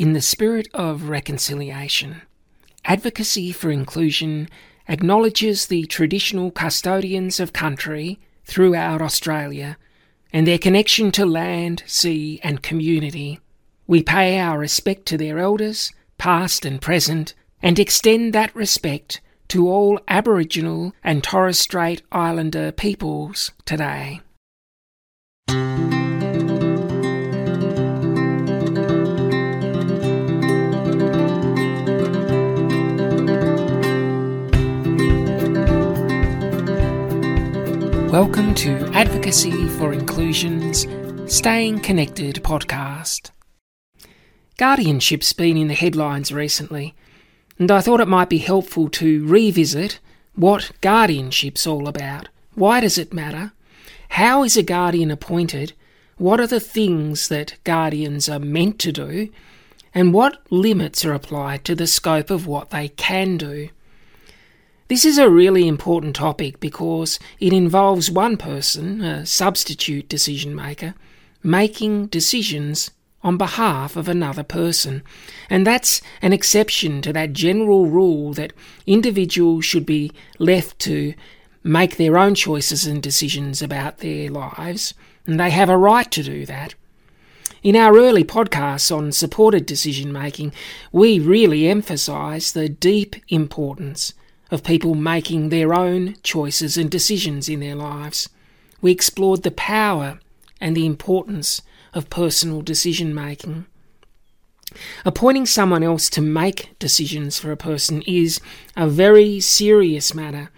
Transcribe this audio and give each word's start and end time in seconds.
In 0.00 0.14
the 0.14 0.22
spirit 0.22 0.66
of 0.72 1.10
reconciliation, 1.10 2.22
advocacy 2.86 3.52
for 3.52 3.70
inclusion 3.70 4.48
acknowledges 4.88 5.66
the 5.66 5.84
traditional 5.84 6.50
custodians 6.50 7.38
of 7.38 7.52
country 7.52 8.18
throughout 8.46 9.02
Australia 9.02 9.76
and 10.32 10.46
their 10.46 10.56
connection 10.56 11.12
to 11.12 11.26
land, 11.26 11.82
sea, 11.86 12.40
and 12.42 12.62
community. 12.62 13.40
We 13.86 14.02
pay 14.02 14.40
our 14.40 14.58
respect 14.58 15.04
to 15.08 15.18
their 15.18 15.38
elders, 15.38 15.92
past 16.16 16.64
and 16.64 16.80
present, 16.80 17.34
and 17.62 17.78
extend 17.78 18.32
that 18.32 18.56
respect 18.56 19.20
to 19.48 19.68
all 19.68 20.00
Aboriginal 20.08 20.94
and 21.04 21.22
Torres 21.22 21.58
Strait 21.58 22.00
Islander 22.10 22.72
peoples 22.72 23.50
today. 23.66 24.22
Welcome 38.10 38.56
to 38.56 38.90
Advocacy 38.92 39.68
for 39.68 39.92
Inclusion's 39.92 40.84
Staying 41.32 41.78
Connected 41.78 42.42
podcast. 42.42 43.30
Guardianship's 44.58 45.32
been 45.32 45.56
in 45.56 45.68
the 45.68 45.74
headlines 45.74 46.32
recently, 46.32 46.96
and 47.56 47.70
I 47.70 47.80
thought 47.80 48.00
it 48.00 48.08
might 48.08 48.28
be 48.28 48.38
helpful 48.38 48.88
to 48.88 49.24
revisit 49.24 50.00
what 50.34 50.72
guardianship's 50.80 51.68
all 51.68 51.86
about. 51.86 52.28
Why 52.56 52.80
does 52.80 52.98
it 52.98 53.14
matter? 53.14 53.52
How 54.08 54.42
is 54.42 54.56
a 54.56 54.64
guardian 54.64 55.12
appointed? 55.12 55.74
What 56.16 56.40
are 56.40 56.48
the 56.48 56.58
things 56.58 57.28
that 57.28 57.62
guardians 57.62 58.28
are 58.28 58.40
meant 58.40 58.80
to 58.80 58.90
do? 58.90 59.28
And 59.94 60.12
what 60.12 60.42
limits 60.50 61.04
are 61.04 61.14
applied 61.14 61.64
to 61.66 61.76
the 61.76 61.86
scope 61.86 62.30
of 62.30 62.44
what 62.44 62.70
they 62.70 62.88
can 62.88 63.36
do? 63.36 63.68
This 64.90 65.04
is 65.04 65.18
a 65.18 65.30
really 65.30 65.68
important 65.68 66.16
topic 66.16 66.58
because 66.58 67.20
it 67.38 67.52
involves 67.52 68.10
one 68.10 68.36
person, 68.36 69.02
a 69.02 69.24
substitute 69.24 70.08
decision 70.08 70.52
maker, 70.52 70.96
making 71.44 72.08
decisions 72.08 72.90
on 73.22 73.36
behalf 73.36 73.94
of 73.94 74.08
another 74.08 74.42
person. 74.42 75.04
And 75.48 75.64
that's 75.64 76.02
an 76.22 76.32
exception 76.32 77.02
to 77.02 77.12
that 77.12 77.34
general 77.34 77.86
rule 77.86 78.32
that 78.32 78.52
individuals 78.84 79.64
should 79.64 79.86
be 79.86 80.10
left 80.40 80.80
to 80.80 81.14
make 81.62 81.96
their 81.96 82.18
own 82.18 82.34
choices 82.34 82.84
and 82.84 83.00
decisions 83.00 83.62
about 83.62 83.98
their 83.98 84.28
lives, 84.28 84.92
and 85.24 85.38
they 85.38 85.50
have 85.50 85.68
a 85.68 85.78
right 85.78 86.10
to 86.10 86.24
do 86.24 86.44
that. 86.46 86.74
In 87.62 87.76
our 87.76 87.96
early 87.96 88.24
podcasts 88.24 88.90
on 88.90 89.12
supported 89.12 89.66
decision 89.66 90.12
making, 90.12 90.52
we 90.90 91.20
really 91.20 91.68
emphasise 91.68 92.50
the 92.50 92.68
deep 92.68 93.14
importance 93.28 94.14
of 94.50 94.64
people 94.64 94.94
making 94.94 95.48
their 95.48 95.72
own 95.72 96.16
choices 96.22 96.76
and 96.76 96.90
decisions 96.90 97.48
in 97.48 97.60
their 97.60 97.76
lives. 97.76 98.28
We 98.80 98.90
explored 98.90 99.42
the 99.42 99.50
power 99.50 100.18
and 100.60 100.76
the 100.76 100.86
importance 100.86 101.62
of 101.94 102.10
personal 102.10 102.62
decision 102.62 103.14
making. 103.14 103.66
Appointing 105.04 105.46
someone 105.46 105.82
else 105.82 106.08
to 106.10 106.20
make 106.20 106.78
decisions 106.78 107.38
for 107.38 107.50
a 107.50 107.56
person 107.56 108.02
is 108.02 108.40
a 108.76 108.88
very 108.88 109.40
serious 109.40 110.14
matter, 110.14 110.50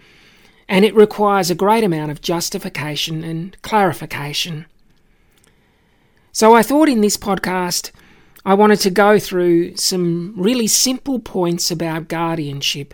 and 0.67 0.85
it 0.85 0.95
requires 0.95 1.49
a 1.49 1.55
great 1.55 1.83
amount 1.83 2.11
of 2.11 2.21
justification 2.21 3.23
and 3.23 3.59
clarification. 3.63 4.65
So, 6.31 6.53
I 6.53 6.63
thought 6.63 6.89
in 6.89 7.01
this 7.01 7.17
podcast 7.17 7.91
I 8.45 8.53
wanted 8.53 8.79
to 8.81 8.89
go 8.89 9.19
through 9.19 9.77
some 9.77 10.33
really 10.35 10.67
simple 10.67 11.19
points 11.19 11.71
about 11.71 12.07
guardianship 12.07 12.93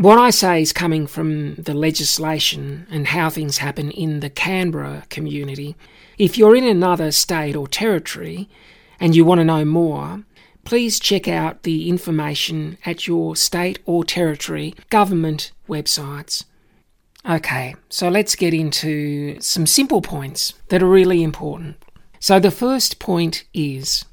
what 0.00 0.18
I 0.18 0.30
say 0.30 0.62
is 0.62 0.72
coming 0.72 1.06
from 1.06 1.56
the 1.56 1.74
legislation 1.74 2.86
and 2.90 3.08
how 3.08 3.28
things 3.28 3.58
happen 3.58 3.90
in 3.90 4.20
the 4.20 4.30
Canberra 4.30 5.04
community. 5.10 5.76
If 6.16 6.38
you're 6.38 6.56
in 6.56 6.64
another 6.64 7.12
state 7.12 7.54
or 7.54 7.68
territory 7.68 8.48
and 8.98 9.14
you 9.14 9.26
want 9.26 9.40
to 9.40 9.44
know 9.44 9.66
more, 9.66 10.24
please 10.64 11.00
check 11.00 11.28
out 11.28 11.64
the 11.64 11.90
information 11.90 12.78
at 12.86 13.06
your 13.06 13.36
state 13.36 13.78
or 13.84 14.02
territory 14.02 14.74
government 14.88 15.52
websites. 15.68 16.44
Okay, 17.28 17.74
so 17.90 18.08
let's 18.08 18.34
get 18.34 18.54
into 18.54 19.38
some 19.40 19.66
simple 19.66 20.00
points 20.00 20.54
that 20.68 20.82
are 20.82 20.88
really 20.88 21.22
important. 21.22 21.76
So, 22.18 22.40
the 22.40 22.50
first 22.50 22.98
point 22.98 23.44
is 23.52 24.06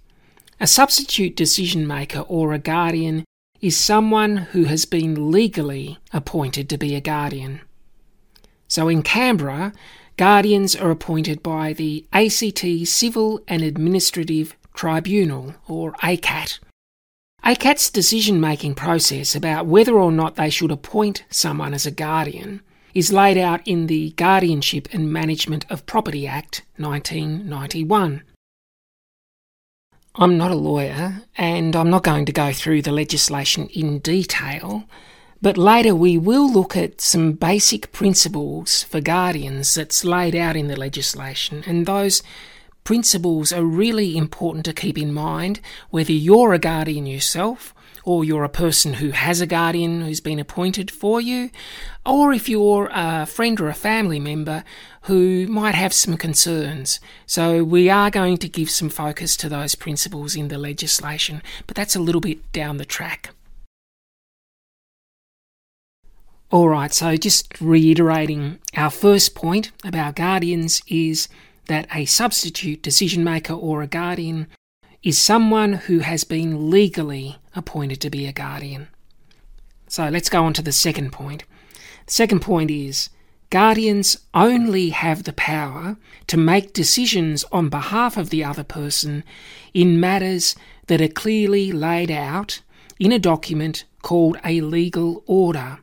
a 0.60 0.68
substitute 0.68 1.38
decision 1.38 1.88
maker 1.88 2.22
or 2.22 2.52
a 2.52 2.60
guardian 2.60 3.24
is 3.62 3.78
someone 3.78 4.38
who 4.38 4.66
has 4.66 4.86
been 4.86 5.32
legally 5.32 5.98
appointed 6.14 6.70
to 6.70 6.78
be 6.78 6.96
a 6.96 7.02
guardian. 7.02 7.62
So 8.68 8.88
in 8.88 9.02
Canberra, 9.02 9.74
guardians 10.18 10.76
are 10.76 10.92
appointed 10.92 11.42
by 11.42 11.74
the 11.74 12.06
ACT 12.14 12.88
Civil 12.88 13.42
and 13.48 13.62
Administrative 13.64 14.56
Tribunal, 14.74 15.56
or 15.68 15.94
ACAT. 16.04 16.60
ACAT's 17.44 17.90
decision 17.90 18.40
making 18.40 18.76
process 18.76 19.36
about 19.36 19.66
whether 19.66 19.98
or 19.98 20.12
not 20.12 20.36
they 20.36 20.50
should 20.50 20.72
appoint 20.72 21.24
someone 21.30 21.74
as 21.74 21.86
a 21.86 21.92
guardian 21.92 22.62
is 22.94 23.14
laid 23.14 23.38
out 23.38 23.66
in 23.68 23.88
the 23.88 24.12
Guardianship 24.12 24.88
and 24.92 25.12
Management 25.12 25.66
of 25.70 25.86
Property 25.86 26.26
Act 26.28 26.64
1991. 26.78 28.24
I'm 30.20 30.36
not 30.36 30.50
a 30.50 30.56
lawyer 30.56 31.22
and 31.38 31.76
I'm 31.76 31.92
not 31.92 32.04
going 32.04 32.26
to 32.26 32.32
go 32.32 32.52
through 32.52 32.82
the 32.82 32.92
legislation 32.92 33.68
in 33.68 34.00
detail, 34.00 34.86
but 35.44 35.60
later 35.60 35.94
we 35.94 36.18
will 36.18 36.52
look 36.52 36.76
at 36.76 37.02
some 37.02 37.34
basic 37.34 37.92
principles 37.92 38.82
for 38.82 39.00
guardians 39.00 39.76
that's 39.76 40.04
laid 40.04 40.36
out 40.36 40.56
in 40.56 40.70
the 40.70 40.76
legislation, 40.76 41.64
and 41.68 41.86
those 41.86 42.24
principles 42.84 43.54
are 43.54 43.64
really 43.64 44.18
important 44.18 44.66
to 44.66 44.74
keep 44.74 44.98
in 44.98 45.14
mind 45.14 45.60
whether 45.92 46.14
you're 46.14 46.54
a 46.54 46.60
guardian 46.60 47.06
yourself 47.06 47.76
or 48.08 48.24
you're 48.24 48.46
a 48.46 48.50
person 48.50 48.94
who 48.94 49.10
has 49.10 49.42
a 49.42 49.46
guardian 49.46 50.00
who's 50.00 50.22
been 50.22 50.40
appointed 50.40 50.90
for 50.90 51.20
you, 51.20 51.50
or 52.06 52.32
if 52.32 52.48
you're 52.48 52.90
a 52.94 53.26
friend 53.26 53.60
or 53.60 53.68
a 53.68 53.74
family 53.74 54.18
member 54.18 54.64
who 55.02 55.46
might 55.48 55.76
have 55.76 55.92
some 55.92 56.16
concerns. 56.16 57.02
So, 57.26 57.66
we 57.66 57.90
are 57.90 58.10
going 58.10 58.38
to 58.38 58.48
give 58.48 58.70
some 58.70 58.88
focus 58.88 59.36
to 59.38 59.50
those 59.50 59.76
principles 59.76 60.38
in 60.38 60.48
the 60.48 60.58
legislation, 60.58 61.42
but 61.68 61.76
that's 61.76 61.98
a 61.98 62.00
little 62.00 62.22
bit 62.22 62.50
down 62.54 62.78
the 62.78 62.86
track. 62.86 63.32
Alright, 66.50 66.94
so 66.94 67.18
just 67.18 67.60
reiterating 67.60 68.60
our 68.74 68.90
first 68.90 69.36
point 69.36 69.72
about 69.84 70.16
guardians 70.16 70.82
is 70.88 71.28
that 71.66 71.90
a 71.94 72.06
substitute 72.06 72.82
decision 72.82 73.22
maker 73.22 73.52
or 73.52 73.82
a 73.82 73.88
guardian 73.88 74.48
is 75.08 75.18
someone 75.18 75.72
who 75.72 76.00
has 76.00 76.26
been 76.26 76.70
legally 76.70 77.38
appointed 77.56 78.02
to 78.02 78.10
be 78.10 78.28
a 78.28 78.34
guardian. 78.34 78.90
So 79.88 80.10
let's 80.10 80.28
go 80.28 80.44
on 80.44 80.52
to 80.56 80.62
the 80.62 80.74
second 80.74 81.14
point. 81.14 81.46
The 82.08 82.12
second 82.12 82.42
point 82.42 82.70
is 82.70 83.10
guardians 83.50 84.18
only 84.34 84.90
have 84.90 85.24
the 85.24 85.32
power 85.32 85.96
to 86.28 86.36
make 86.36 86.74
decisions 86.74 87.46
on 87.54 87.70
behalf 87.70 88.18
of 88.18 88.32
the 88.32 88.44
other 88.44 88.66
person 88.66 89.24
in 89.74 89.98
matters 89.98 90.58
that 90.88 91.00
are 91.00 91.08
clearly 91.08 91.72
laid 91.72 92.12
out 92.12 92.60
in 93.00 93.14
a 93.14 93.18
document 93.18 93.86
called 94.02 94.38
a 94.44 94.60
legal 94.60 95.24
order. 95.26 95.80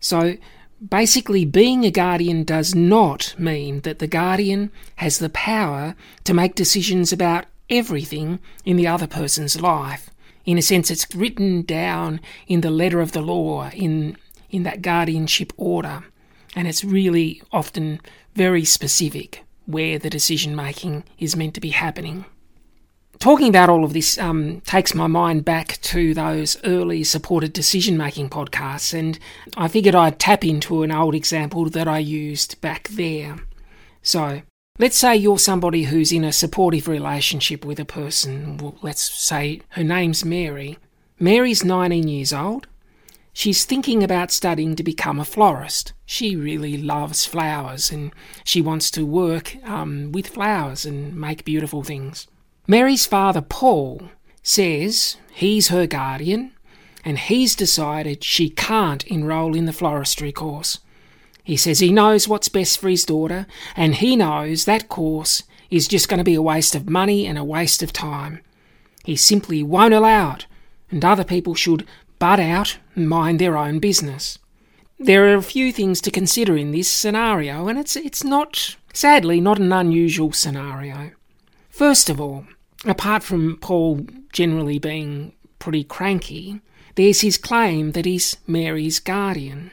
So 0.00 0.38
basically, 0.80 1.44
being 1.44 1.84
a 1.84 1.90
guardian 1.90 2.44
does 2.44 2.74
not 2.74 3.34
mean 3.36 3.80
that 3.80 3.98
the 3.98 4.06
guardian 4.06 4.70
has 4.96 5.18
the 5.18 5.28
power 5.28 5.94
to 6.24 6.32
make 6.32 6.54
decisions 6.54 7.12
about 7.12 7.44
everything 7.72 8.38
in 8.64 8.76
the 8.76 8.86
other 8.86 9.06
person's 9.08 9.60
life. 9.60 10.10
In 10.44 10.58
a 10.58 10.62
sense, 10.62 10.90
it's 10.90 11.12
written 11.14 11.62
down 11.62 12.20
in 12.46 12.60
the 12.60 12.70
letter 12.70 13.00
of 13.00 13.12
the 13.12 13.22
law, 13.22 13.70
in, 13.70 14.16
in 14.50 14.62
that 14.64 14.82
guardianship 14.82 15.52
order, 15.56 16.04
and 16.54 16.68
it's 16.68 16.84
really 16.84 17.42
often 17.50 18.00
very 18.34 18.64
specific 18.64 19.44
where 19.66 19.98
the 19.98 20.10
decision 20.10 20.54
making 20.54 21.04
is 21.18 21.36
meant 21.36 21.54
to 21.54 21.60
be 21.60 21.70
happening. 21.70 22.24
Talking 23.18 23.48
about 23.48 23.68
all 23.68 23.84
of 23.84 23.92
this 23.92 24.18
um, 24.18 24.60
takes 24.62 24.94
my 24.94 25.06
mind 25.06 25.44
back 25.44 25.80
to 25.82 26.12
those 26.12 26.56
early 26.64 27.04
supported 27.04 27.52
decision 27.52 27.96
making 27.96 28.30
podcasts, 28.30 28.92
and 28.98 29.18
I 29.56 29.68
figured 29.68 29.94
I'd 29.94 30.18
tap 30.18 30.44
into 30.44 30.82
an 30.82 30.90
old 30.90 31.14
example 31.14 31.70
that 31.70 31.86
I 31.86 31.98
used 31.98 32.60
back 32.60 32.88
there. 32.88 33.36
So, 34.02 34.42
Let's 34.78 34.96
say 34.96 35.16
you're 35.16 35.38
somebody 35.38 35.84
who's 35.84 36.12
in 36.12 36.24
a 36.24 36.32
supportive 36.32 36.88
relationship 36.88 37.62
with 37.62 37.78
a 37.78 37.84
person. 37.84 38.56
Well, 38.56 38.78
let's 38.80 39.02
say 39.02 39.60
her 39.70 39.84
name's 39.84 40.24
Mary. 40.24 40.78
Mary's 41.18 41.62
19 41.62 42.08
years 42.08 42.32
old. 42.32 42.66
She's 43.34 43.66
thinking 43.66 44.02
about 44.02 44.30
studying 44.30 44.74
to 44.76 44.82
become 44.82 45.20
a 45.20 45.26
florist. 45.26 45.92
She 46.06 46.36
really 46.36 46.78
loves 46.78 47.26
flowers 47.26 47.90
and 47.92 48.14
she 48.44 48.62
wants 48.62 48.90
to 48.92 49.04
work 49.04 49.56
um, 49.64 50.10
with 50.10 50.28
flowers 50.28 50.86
and 50.86 51.14
make 51.14 51.44
beautiful 51.44 51.82
things. 51.82 52.26
Mary's 52.66 53.04
father, 53.04 53.42
Paul, 53.42 54.08
says 54.42 55.16
he's 55.34 55.68
her 55.68 55.86
guardian 55.86 56.52
and 57.04 57.18
he's 57.18 57.54
decided 57.54 58.24
she 58.24 58.48
can't 58.48 59.06
enrol 59.06 59.54
in 59.54 59.66
the 59.66 59.72
floristry 59.72 60.34
course. 60.34 60.78
He 61.44 61.56
says 61.56 61.80
he 61.80 61.92
knows 61.92 62.28
what's 62.28 62.48
best 62.48 62.78
for 62.78 62.88
his 62.88 63.04
daughter 63.04 63.46
and 63.76 63.96
he 63.96 64.16
knows 64.16 64.64
that 64.64 64.88
course 64.88 65.42
is 65.70 65.88
just 65.88 66.08
going 66.08 66.18
to 66.18 66.24
be 66.24 66.34
a 66.34 66.42
waste 66.42 66.74
of 66.74 66.88
money 66.88 67.26
and 67.26 67.38
a 67.38 67.44
waste 67.44 67.82
of 67.82 67.92
time. 67.92 68.40
He 69.04 69.16
simply 69.16 69.62
won't 69.62 69.94
allow 69.94 70.34
it, 70.34 70.46
and 70.90 71.04
other 71.04 71.24
people 71.24 71.54
should 71.54 71.86
butt 72.18 72.38
out 72.38 72.78
and 72.94 73.08
mind 73.08 73.38
their 73.38 73.56
own 73.56 73.78
business. 73.78 74.38
There 74.98 75.26
are 75.26 75.34
a 75.34 75.42
few 75.42 75.72
things 75.72 76.00
to 76.02 76.10
consider 76.10 76.56
in 76.56 76.70
this 76.70 76.90
scenario, 76.90 77.66
and 77.66 77.78
it's, 77.78 77.96
it's 77.96 78.22
not, 78.22 78.76
sadly, 78.92 79.40
not 79.40 79.58
an 79.58 79.72
unusual 79.72 80.32
scenario. 80.32 81.10
First 81.70 82.10
of 82.10 82.20
all, 82.20 82.44
apart 82.84 83.22
from 83.22 83.56
Paul 83.56 84.06
generally 84.32 84.78
being 84.78 85.32
pretty 85.58 85.84
cranky, 85.84 86.60
there's 86.94 87.22
his 87.22 87.38
claim 87.38 87.92
that 87.92 88.04
he's 88.04 88.36
Mary's 88.46 89.00
guardian. 89.00 89.70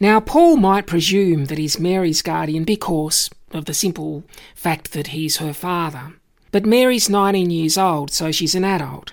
Now, 0.00 0.20
Paul 0.20 0.56
might 0.56 0.86
presume 0.86 1.46
that 1.46 1.58
he's 1.58 1.80
Mary's 1.80 2.22
guardian 2.22 2.64
because 2.64 3.30
of 3.52 3.64
the 3.64 3.74
simple 3.74 4.22
fact 4.54 4.92
that 4.92 5.08
he's 5.08 5.38
her 5.38 5.52
father. 5.52 6.14
But 6.52 6.64
Mary's 6.64 7.10
19 7.10 7.50
years 7.50 7.76
old, 7.76 8.10
so 8.12 8.30
she's 8.30 8.54
an 8.54 8.64
adult. 8.64 9.12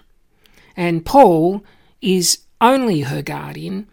And 0.78 1.06
Paul 1.06 1.64
is 2.02 2.40
only 2.62 3.02
her 3.02 3.22
guardian 3.22 3.88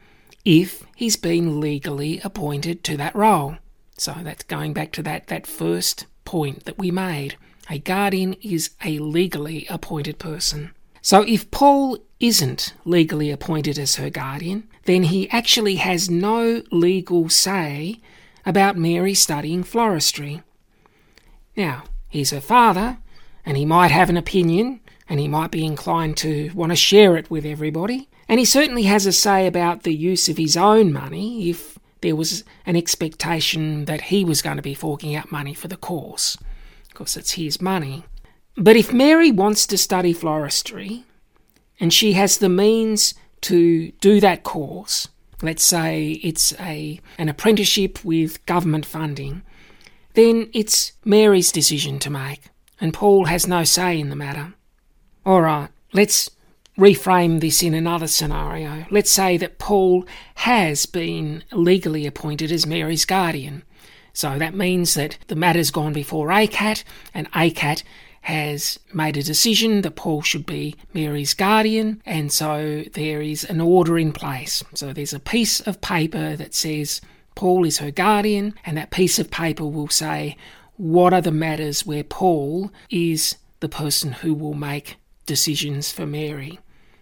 if 0.44 0.84
he's 0.96 1.16
been 1.16 1.60
legally 1.60 2.20
appointed 2.22 2.84
to 2.84 2.96
that 2.98 3.14
role. 3.14 3.56
So 3.96 4.14
that's 4.22 4.44
going 4.44 4.72
back 4.72 4.92
to 4.92 5.02
that, 5.02 5.28
that 5.28 5.46
first 5.46 6.06
point 6.24 6.64
that 6.64 6.78
we 6.78 6.90
made. 6.90 7.36
A 7.70 7.78
guardian 7.78 8.34
is 8.42 8.70
a 8.84 8.98
legally 8.98 9.66
appointed 9.70 10.18
person. 10.18 10.72
So 11.00 11.22
if 11.22 11.50
Paul 11.50 11.98
isn't 12.22 12.72
legally 12.84 13.30
appointed 13.30 13.78
as 13.78 13.96
her 13.96 14.08
guardian, 14.08 14.69
then 14.84 15.02
he 15.04 15.28
actually 15.30 15.76
has 15.76 16.08
no 16.08 16.62
legal 16.70 17.28
say 17.28 18.00
about 18.46 18.76
Mary 18.76 19.12
studying 19.12 19.62
floristry. 19.62 20.42
Now, 21.56 21.84
he's 22.08 22.30
her 22.30 22.40
father, 22.40 22.98
and 23.44 23.56
he 23.56 23.66
might 23.66 23.90
have 23.90 24.08
an 24.08 24.16
opinion, 24.16 24.80
and 25.08 25.20
he 25.20 25.28
might 25.28 25.50
be 25.50 25.66
inclined 25.66 26.16
to 26.19 26.50
want 26.54 26.70
to 26.70 26.76
share 26.76 27.16
it 27.16 27.30
with 27.30 27.44
everybody, 27.44 28.08
and 28.28 28.38
he 28.38 28.44
certainly 28.44 28.84
has 28.84 29.04
a 29.04 29.12
say 29.12 29.46
about 29.46 29.82
the 29.82 29.94
use 29.94 30.28
of 30.28 30.38
his 30.38 30.56
own 30.56 30.92
money 30.92 31.50
if 31.50 31.78
there 32.00 32.16
was 32.16 32.44
an 32.66 32.76
expectation 32.76 33.84
that 33.86 34.02
he 34.02 34.24
was 34.24 34.42
going 34.42 34.56
to 34.56 34.62
be 34.62 34.74
forking 34.74 35.14
out 35.14 35.32
money 35.32 35.54
for 35.54 35.69
the 35.69 35.76
course. 35.76 36.36
Of 36.86 36.94
course, 36.94 37.16
it's 37.16 37.32
his 37.32 37.60
money. 37.60 38.04
But 38.56 38.76
if 38.76 38.92
Mary 38.92 39.30
wants 39.30 39.66
to 39.66 39.78
study 39.78 40.14
floristry, 40.14 41.04
and 41.82 41.93
she 41.93 42.12
has 42.12 42.38
the 42.38 42.49
means 42.49 43.12
to 43.40 43.90
do 44.00 44.20
that 44.20 44.44
course, 44.44 45.08
let's 45.43 45.64
say 45.64 46.12
it's 46.23 46.58
a 46.61 47.00
an 47.19 47.29
apprenticeship 47.29 48.05
with 48.05 48.46
government 48.46 48.87
funding, 48.87 49.43
then 50.14 50.49
it's 50.55 50.93
Mary's 51.05 51.50
decision 51.50 51.99
to 51.99 52.08
make, 52.08 52.50
and 52.81 52.94
Paul 52.94 53.25
has 53.25 53.49
no 53.49 53.64
say 53.64 53.99
in 53.99 54.11
the 54.11 54.17
matter. 54.17 54.55
All 55.26 55.40
right, 55.40 55.70
let's 55.93 56.31
reframe 56.79 57.40
this 57.40 57.64
in 57.64 57.75
another 57.75 58.06
scenario. 58.06 58.87
Let's 58.93 59.11
say 59.11 59.37
that 59.38 59.58
Paul 59.58 60.06
has 60.37 60.87
been 60.87 61.43
legally 61.50 62.06
appointed 62.06 62.52
as 62.52 62.64
Mary's 62.64 63.05
guardian. 63.05 63.64
So 64.12 64.38
that 64.38 64.55
means 64.55 64.94
that 64.94 65.19
the 65.26 65.34
matter's 65.34 65.73
gone 65.73 65.93
before 65.93 66.29
ACAT, 66.29 66.84
and 67.12 67.29
ACAT 67.32 67.82
has 68.22 68.78
made 68.92 69.16
a 69.16 69.22
decision 69.22 69.82
that 69.82 69.96
Paul 69.96 70.22
should 70.22 70.46
be 70.46 70.76
Mary's 70.94 71.34
guardian, 71.34 72.00
and 72.06 72.32
so 72.32 72.84
there 72.92 73.20
is 73.20 73.44
an 73.44 73.60
order 73.60 73.98
in 73.98 74.12
place. 74.12 74.62
So 74.74 74.92
there's 74.92 75.12
a 75.12 75.20
piece 75.20 75.60
of 75.60 75.80
paper 75.80 76.36
that 76.36 76.54
says 76.54 77.00
Paul 77.34 77.64
is 77.64 77.78
her 77.78 77.90
guardian, 77.90 78.54
and 78.64 78.76
that 78.76 78.90
piece 78.90 79.19
of 79.19 79.30
paper 79.30 79.64
will 79.64 79.88
say 79.88 80.36
what 80.76 81.12
are 81.12 81.20
the 81.20 81.32
matters 81.32 81.84
where 81.84 82.04
Paul 82.04 82.72
is 82.90 83.36
the 83.60 83.69
person 83.69 84.12
who 84.12 84.34
will 84.34 84.54
make 84.54 84.96
decisions 85.26 85.90
for 85.90 86.06
Mary. 86.06 86.58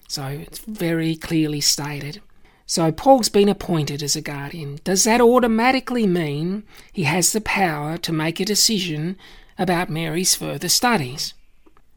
So 0.09 0.25
it's 0.27 0.59
very 0.59 1.17
clearly 1.17 1.61
stated. 1.61 2.21
So 2.67 2.93
Paul's 2.93 3.29
been 3.29 3.49
appointed 3.49 4.03
as 4.03 4.17
a 4.17 4.21
guardian. 4.21 4.79
Does 4.85 5.05
that 5.05 5.21
automatically 5.21 6.07
mean 6.07 6.63
he 6.93 7.03
has 7.05 7.33
the 7.33 7.41
power 7.41 7.99
to 7.99 8.13
make 8.13 8.39
a 8.39 8.45
decision 8.45 9.17
about 9.61 9.91
Mary's 9.91 10.35
further 10.35 10.69
studies? 10.69 11.35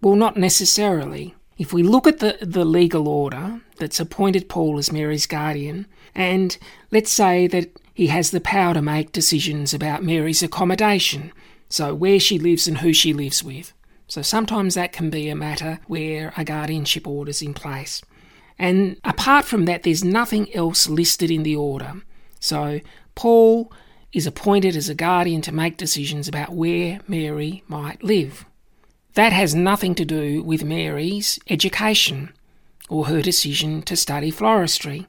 Well, 0.01 0.15
not 0.15 0.37
necessarily. 0.37 1.33
If 1.57 1.71
we 1.71 1.81
look 1.81 2.05
at 2.05 2.19
the, 2.19 2.37
the 2.41 2.65
legal 2.65 3.07
order 3.07 3.61
that's 3.77 3.99
appointed 3.99 4.49
Paul 4.49 4.77
as 4.77 4.91
Mary's 4.91 5.25
guardian, 5.25 5.87
and 6.13 6.57
let's 6.91 7.11
say 7.11 7.47
that 7.47 7.79
he 7.93 8.07
has 8.07 8.31
the 8.31 8.41
power 8.41 8.73
to 8.73 8.81
make 8.81 9.13
decisions 9.13 9.73
about 9.73 10.03
Mary's 10.03 10.43
accommodation, 10.43 11.31
so 11.69 11.95
where 11.95 12.19
she 12.19 12.37
lives 12.37 12.67
and 12.67 12.79
who 12.79 12.91
she 12.91 13.13
lives 13.13 13.43
with. 13.43 13.73
So 14.07 14.21
sometimes 14.21 14.75
that 14.75 14.91
can 14.91 15.09
be 15.09 15.29
a 15.29 15.35
matter 15.35 15.79
where 15.87 16.33
a 16.35 16.43
guardianship 16.43 17.07
order 17.07 17.29
is 17.29 17.41
in 17.41 17.53
place. 17.53 18.01
And 18.59 18.97
apart 19.03 19.45
from 19.45 19.65
that, 19.65 19.83
there's 19.83 20.03
nothing 20.03 20.53
else 20.53 20.89
listed 20.89 21.31
in 21.31 21.43
the 21.43 21.55
order. 21.55 21.93
So 22.39 22.81
Paul 23.15 23.71
is 24.13 24.27
appointed 24.27 24.75
as 24.75 24.87
a 24.87 24.95
guardian 24.95 25.41
to 25.41 25.51
make 25.51 25.75
decisions 25.75 26.27
about 26.27 26.53
where 26.53 26.99
Mary 27.07 27.63
might 27.67 28.03
live. 28.03 28.45
That 29.15 29.33
has 29.33 29.53
nothing 29.53 29.95
to 29.95 30.05
do 30.05 30.41
with 30.43 30.63
Mary's 30.63 31.39
education 31.49 32.31
or 32.89 33.05
her 33.05 33.21
decision 33.21 33.81
to 33.83 33.95
study 33.95 34.31
floristry. 34.31 35.07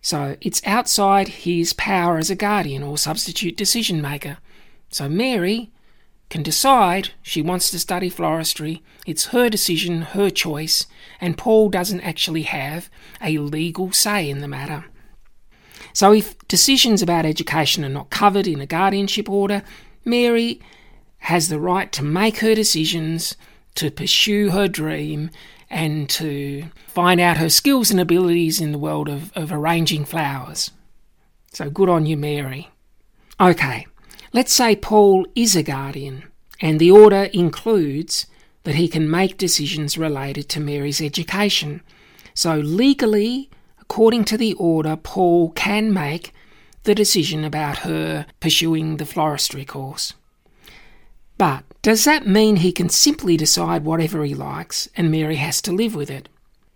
So 0.00 0.36
it's 0.40 0.60
outside 0.66 1.28
his 1.28 1.72
power 1.72 2.18
as 2.18 2.28
a 2.28 2.34
guardian 2.34 2.82
or 2.82 2.98
substitute 2.98 3.56
decision 3.56 4.02
maker. 4.02 4.38
So 4.90 5.08
Mary 5.08 5.70
can 6.28 6.42
decide 6.42 7.10
she 7.22 7.42
wants 7.42 7.70
to 7.70 7.78
study 7.78 8.10
floristry. 8.10 8.82
It's 9.06 9.26
her 9.26 9.48
decision, 9.48 10.02
her 10.02 10.30
choice, 10.30 10.86
and 11.20 11.38
Paul 11.38 11.68
doesn't 11.68 12.00
actually 12.00 12.42
have 12.42 12.90
a 13.20 13.38
legal 13.38 13.92
say 13.92 14.28
in 14.28 14.40
the 14.40 14.48
matter. 14.48 14.86
So, 15.94 16.12
if 16.12 16.36
decisions 16.48 17.02
about 17.02 17.24
education 17.24 17.84
are 17.84 17.88
not 17.88 18.10
covered 18.10 18.48
in 18.48 18.60
a 18.60 18.66
guardianship 18.66 19.30
order, 19.30 19.62
Mary 20.04 20.60
has 21.18 21.48
the 21.48 21.60
right 21.60 21.90
to 21.92 22.02
make 22.02 22.38
her 22.38 22.52
decisions, 22.54 23.36
to 23.76 23.92
pursue 23.92 24.50
her 24.50 24.66
dream, 24.66 25.30
and 25.70 26.10
to 26.10 26.66
find 26.88 27.20
out 27.20 27.36
her 27.36 27.48
skills 27.48 27.92
and 27.92 28.00
abilities 28.00 28.60
in 28.60 28.72
the 28.72 28.78
world 28.78 29.08
of, 29.08 29.32
of 29.36 29.52
arranging 29.52 30.04
flowers. 30.04 30.72
So, 31.52 31.70
good 31.70 31.88
on 31.88 32.06
you, 32.06 32.16
Mary. 32.16 32.70
Okay, 33.40 33.86
let's 34.32 34.52
say 34.52 34.74
Paul 34.74 35.24
is 35.36 35.54
a 35.54 35.62
guardian, 35.62 36.24
and 36.60 36.80
the 36.80 36.90
order 36.90 37.30
includes 37.32 38.26
that 38.64 38.74
he 38.74 38.88
can 38.88 39.08
make 39.08 39.38
decisions 39.38 39.96
related 39.96 40.48
to 40.48 40.60
Mary's 40.60 41.00
education. 41.00 41.82
So, 42.34 42.56
legally, 42.56 43.48
according 43.84 44.24
to 44.24 44.38
the 44.38 44.54
order, 44.54 44.96
Paul 44.96 45.50
can 45.50 45.92
make 45.92 46.32
the 46.84 46.94
decision 46.94 47.44
about 47.44 47.78
her 47.78 48.26
pursuing 48.40 48.96
the 48.96 49.04
floristry 49.04 49.66
course. 49.66 50.14
But 51.36 51.64
does 51.82 52.04
that 52.04 52.26
mean 52.26 52.56
he 52.56 52.72
can 52.72 52.88
simply 52.88 53.36
decide 53.36 53.84
whatever 53.84 54.24
he 54.24 54.34
likes 54.34 54.88
and 54.96 55.10
Mary 55.10 55.36
has 55.36 55.60
to 55.62 55.72
live 55.72 55.94
with 55.94 56.10
it? 56.10 56.28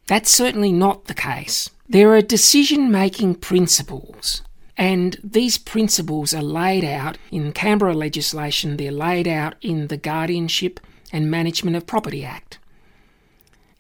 That's 0.07 0.31
certainly 0.31 0.73
not 0.73 1.07
the 1.07 1.15
case. 1.15 1.71
There 1.89 2.15
are 2.15 2.21
decision 2.23 2.91
making 2.91 3.37
principles, 3.37 4.43
and 4.77 5.17
these 5.25 5.57
principles 5.57 6.35
are 6.35 6.43
laid 6.43 6.85
out 6.85 7.17
in 7.31 7.53
Canberra 7.53 7.95
legislation, 7.95 8.77
they're 8.77 8.93
laid 8.93 9.27
out 9.27 9.55
in 9.63 9.89
the 9.89 9.97
Guardianship 9.97 10.81
and 11.13 11.31
Management 11.31 11.77
of 11.77 11.87
Property 11.87 12.25
Act. 12.25 12.59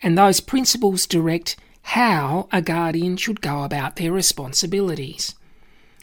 And 0.03 0.17
those 0.17 0.41
principles 0.41 1.07
direct 1.07 1.57
how 1.93 2.47
a 2.53 2.61
guardian 2.61 3.17
should 3.17 3.41
go 3.41 3.63
about 3.63 3.97
their 3.97 4.13
responsibilities. 4.13 5.35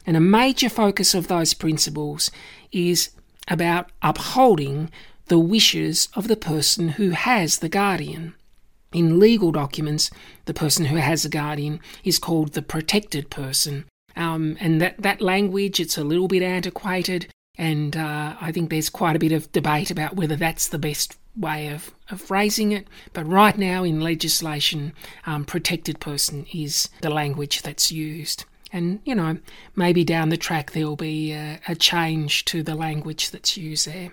And 0.07 0.17
a 0.17 0.19
major 0.19 0.67
focus 0.67 1.13
of 1.13 1.27
those 1.27 1.53
principles 1.53 2.31
is 2.71 3.11
about 3.47 3.91
upholding 4.01 4.89
the 5.27 5.37
wishes 5.37 6.09
of 6.15 6.27
the 6.27 6.35
person 6.35 6.89
who 6.89 7.11
has 7.11 7.59
the 7.59 7.69
guardian. 7.69 8.33
In 8.93 9.19
legal 9.19 9.51
documents, 9.51 10.09
the 10.45 10.55
person 10.55 10.85
who 10.85 10.95
has 10.95 11.23
a 11.23 11.29
guardian 11.29 11.79
is 12.03 12.17
called 12.17 12.53
the 12.53 12.63
protected 12.63 13.29
person. 13.29 13.85
Um, 14.15 14.57
and 14.59 14.81
that, 14.81 14.95
that 14.97 15.21
language, 15.21 15.79
it's 15.79 15.99
a 15.99 16.03
little 16.03 16.27
bit 16.27 16.41
antiquated, 16.41 17.27
and 17.57 17.95
uh, 17.95 18.35
I 18.39 18.51
think 18.51 18.69
there's 18.69 18.89
quite 18.89 19.15
a 19.15 19.19
bit 19.19 19.31
of 19.31 19.51
debate 19.51 19.91
about 19.91 20.15
whether 20.15 20.35
that's 20.35 20.67
the 20.67 20.79
best 20.79 21.17
way 21.37 21.67
of, 21.67 21.93
of 22.09 22.21
phrasing 22.21 22.71
it. 22.71 22.87
But 23.13 23.27
right 23.27 23.57
now 23.57 23.83
in 23.83 24.01
legislation, 24.01 24.93
um, 25.25 25.45
protected 25.45 25.99
person 25.99 26.45
is 26.53 26.89
the 27.01 27.09
language 27.09 27.61
that's 27.61 27.91
used. 27.91 28.45
And, 28.71 28.99
you 29.05 29.15
know, 29.15 29.37
maybe 29.75 30.03
down 30.03 30.29
the 30.29 30.37
track 30.37 30.71
there'll 30.71 30.95
be 30.95 31.31
a, 31.31 31.59
a 31.67 31.75
change 31.75 32.45
to 32.45 32.63
the 32.63 32.75
language 32.75 33.31
that's 33.31 33.57
used 33.57 33.87
there. 33.87 34.11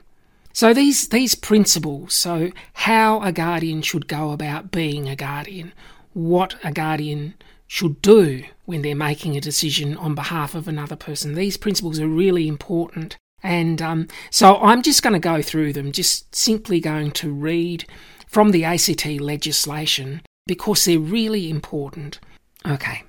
So 0.52 0.74
these 0.74 1.08
these 1.08 1.34
principles, 1.34 2.12
so 2.14 2.50
how 2.74 3.22
a 3.22 3.32
guardian 3.32 3.80
should 3.80 4.06
go 4.06 4.32
about 4.32 4.70
being 4.70 5.08
a 5.08 5.16
guardian, 5.16 5.72
what 6.12 6.56
a 6.62 6.70
guardian 6.70 7.34
should 7.66 8.02
do 8.02 8.44
when 8.66 8.82
they're 8.82 8.94
making 8.94 9.34
a 9.34 9.40
decision 9.40 9.96
on 9.96 10.14
behalf 10.14 10.54
of 10.54 10.68
another 10.68 10.94
person. 10.94 11.34
These 11.34 11.56
principles 11.56 11.98
are 11.98 12.06
really 12.06 12.46
important. 12.46 13.16
And 13.42 13.82
um, 13.82 14.08
so 14.30 14.56
I'm 14.56 14.82
just 14.82 15.02
going 15.02 15.14
to 15.14 15.18
go 15.18 15.42
through 15.42 15.72
them, 15.72 15.92
just 15.92 16.34
simply 16.34 16.80
going 16.80 17.10
to 17.12 17.32
read 17.32 17.84
from 18.26 18.50
the 18.50 18.64
ACT 18.64 19.06
legislation 19.06 20.22
because 20.46 20.84
they're 20.84 20.98
really 20.98 21.50
important. 21.50 22.18
Okay, 22.66 23.02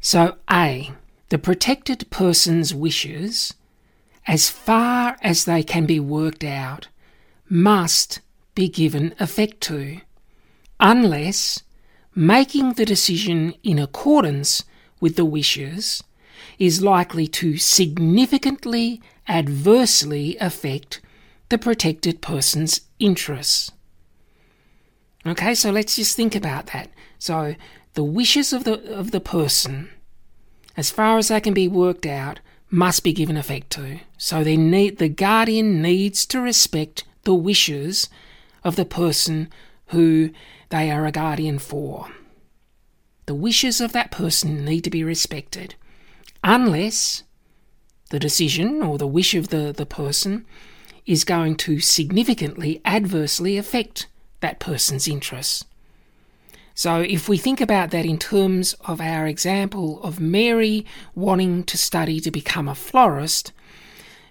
so 0.00 0.36
A, 0.50 0.92
the 1.28 1.38
protected 1.38 2.08
person's 2.10 2.74
wishes, 2.74 3.54
as 4.26 4.48
far 4.48 5.16
as 5.22 5.44
they 5.44 5.62
can 5.62 5.86
be 5.86 6.00
worked 6.00 6.44
out, 6.44 6.88
must 7.48 8.20
be 8.54 8.68
given 8.68 9.14
effect 9.20 9.60
to, 9.62 10.00
unless 10.80 11.62
making 12.14 12.72
the 12.72 12.84
decision 12.84 13.54
in 13.62 13.78
accordance 13.78 14.64
with 15.00 15.16
the 15.16 15.24
wishes 15.24 16.02
is 16.58 16.82
likely 16.82 17.26
to 17.26 17.56
significantly 17.56 19.00
adversely 19.28 20.36
affect 20.40 21.00
the 21.48 21.58
protected 21.58 22.20
person's 22.20 22.82
interests. 22.98 23.72
Okay, 25.26 25.54
so 25.54 25.70
let's 25.70 25.96
just 25.96 26.16
think 26.16 26.34
about 26.34 26.68
that. 26.68 26.90
So 27.18 27.54
the 27.94 28.04
wishes 28.04 28.52
of 28.52 28.64
the 28.64 28.80
of 28.94 29.10
the 29.10 29.20
person, 29.20 29.90
as 30.76 30.90
far 30.90 31.18
as 31.18 31.28
they 31.28 31.40
can 31.40 31.54
be 31.54 31.68
worked 31.68 32.06
out, 32.06 32.40
must 32.70 33.02
be 33.02 33.12
given 33.12 33.36
effect 33.36 33.70
to. 33.70 34.00
So 34.16 34.44
they 34.44 34.56
need 34.56 34.98
the 34.98 35.08
guardian 35.08 35.82
needs 35.82 36.26
to 36.26 36.40
respect 36.40 37.04
the 37.24 37.34
wishes 37.34 38.08
of 38.64 38.76
the 38.76 38.84
person 38.84 39.48
who 39.88 40.30
they 40.68 40.90
are 40.90 41.06
a 41.06 41.12
guardian 41.12 41.58
for. 41.58 42.08
The 43.26 43.34
wishes 43.34 43.80
of 43.80 43.92
that 43.92 44.10
person 44.10 44.64
need 44.64 44.84
to 44.84 44.90
be 44.90 45.04
respected, 45.04 45.74
unless 46.48 47.24
the 48.08 48.18
decision 48.18 48.82
or 48.82 48.96
the 48.96 49.06
wish 49.06 49.34
of 49.34 49.48
the, 49.48 49.70
the 49.76 49.84
person 49.84 50.46
is 51.04 51.22
going 51.22 51.54
to 51.54 51.78
significantly 51.78 52.80
adversely 52.86 53.58
affect 53.58 54.06
that 54.40 54.58
person's 54.58 55.06
interests. 55.06 55.64
So, 56.74 57.00
if 57.00 57.28
we 57.28 57.36
think 57.36 57.60
about 57.60 57.90
that 57.90 58.06
in 58.06 58.18
terms 58.18 58.74
of 58.86 59.00
our 59.00 59.26
example 59.26 60.00
of 60.02 60.20
Mary 60.20 60.86
wanting 61.14 61.64
to 61.64 61.76
study 61.76 62.18
to 62.20 62.30
become 62.30 62.68
a 62.68 62.74
florist, 62.74 63.52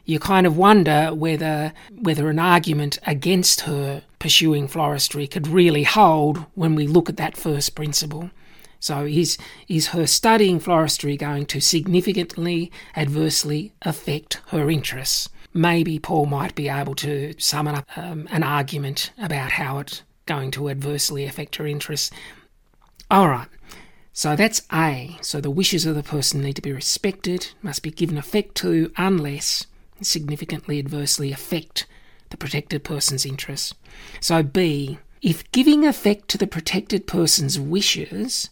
you 0.06 0.18
kind 0.18 0.48
of 0.48 0.58
wonder 0.58 1.14
whether 1.14 1.74
whether 1.92 2.30
an 2.30 2.40
argument 2.40 2.98
against 3.06 3.62
her 3.62 4.02
pursuing 4.18 4.68
floristry 4.68 5.30
could 5.30 5.48
really 5.48 5.84
hold 5.84 6.46
when 6.56 6.74
we 6.74 6.88
look 6.88 7.10
at 7.10 7.18
that 7.18 7.38
first 7.38 7.76
principle. 7.76 8.32
So 8.80 9.06
is 9.06 9.38
is 9.68 9.88
her 9.88 10.06
studying 10.06 10.60
floristry 10.60 11.18
going 11.18 11.46
to 11.48 11.60
significantly 11.60 12.72
adversely 12.96 13.74
affect 13.82 14.42
her 14.48 14.70
interests? 14.70 15.30
Maybe 15.54 16.00
Paul 16.00 16.28
might 16.28 16.56
be 16.56 16.70
able 16.70 16.96
to 16.96 17.34
summon 17.38 17.76
up 17.76 17.98
um, 17.98 18.28
an 18.32 18.44
argument 18.44 19.12
about 19.18 19.52
how 19.54 19.80
it's 19.80 20.04
going 20.26 20.52
to 20.52 20.70
adversely 20.70 21.26
affect 21.26 21.56
her 21.56 21.66
interests. 21.66 22.12
All 23.10 23.30
right. 23.30 23.48
So 24.14 24.36
that's 24.36 24.64
A. 24.74 25.18
So 25.22 25.40
the 25.40 25.52
wishes 25.52 25.86
of 25.86 25.96
the 25.96 26.04
person 26.04 26.42
need 26.42 26.56
to 26.56 26.62
be 26.62 26.72
respected, 26.72 27.52
must 27.62 27.82
be 27.84 27.92
given 27.92 28.18
effect 28.18 28.56
to, 28.56 28.92
unless 28.98 29.66
significantly 30.02 30.80
adversely 30.80 31.32
affect 31.32 31.86
the 32.30 32.38
protected 32.38 32.84
person's 32.84 33.26
interests. 33.26 33.74
So, 34.20 34.44
B, 34.44 35.00
if 35.22 35.50
giving 35.52 35.86
effect 35.86 36.28
to 36.30 36.38
the 36.38 36.48
protected 36.48 37.08
person's 37.08 37.60
wishes 37.60 38.50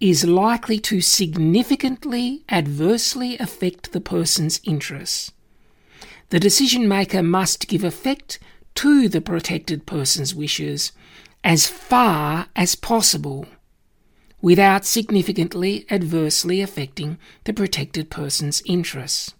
is 0.00 0.24
likely 0.24 0.78
to 0.80 1.00
significantly 1.00 2.42
adversely 2.48 3.38
affect 3.38 3.92
the 3.92 4.00
person's 4.00 4.60
interests, 4.64 5.32
the 6.30 6.40
decision 6.40 6.88
maker 6.88 7.22
must 7.22 7.68
give 7.68 7.84
effect 7.84 8.38
to 8.74 9.08
the 9.08 9.20
protected 9.20 9.86
person's 9.86 10.34
wishes 10.34 10.92
as 11.44 11.66
far 11.66 12.46
as 12.56 12.74
possible 12.74 13.46
without 14.40 14.84
significantly 14.84 15.86
adversely 15.90 16.60
affecting 16.60 17.18
the 17.44 17.52
protected 17.52 18.10
person's 18.10 18.62
interests. 18.66 19.34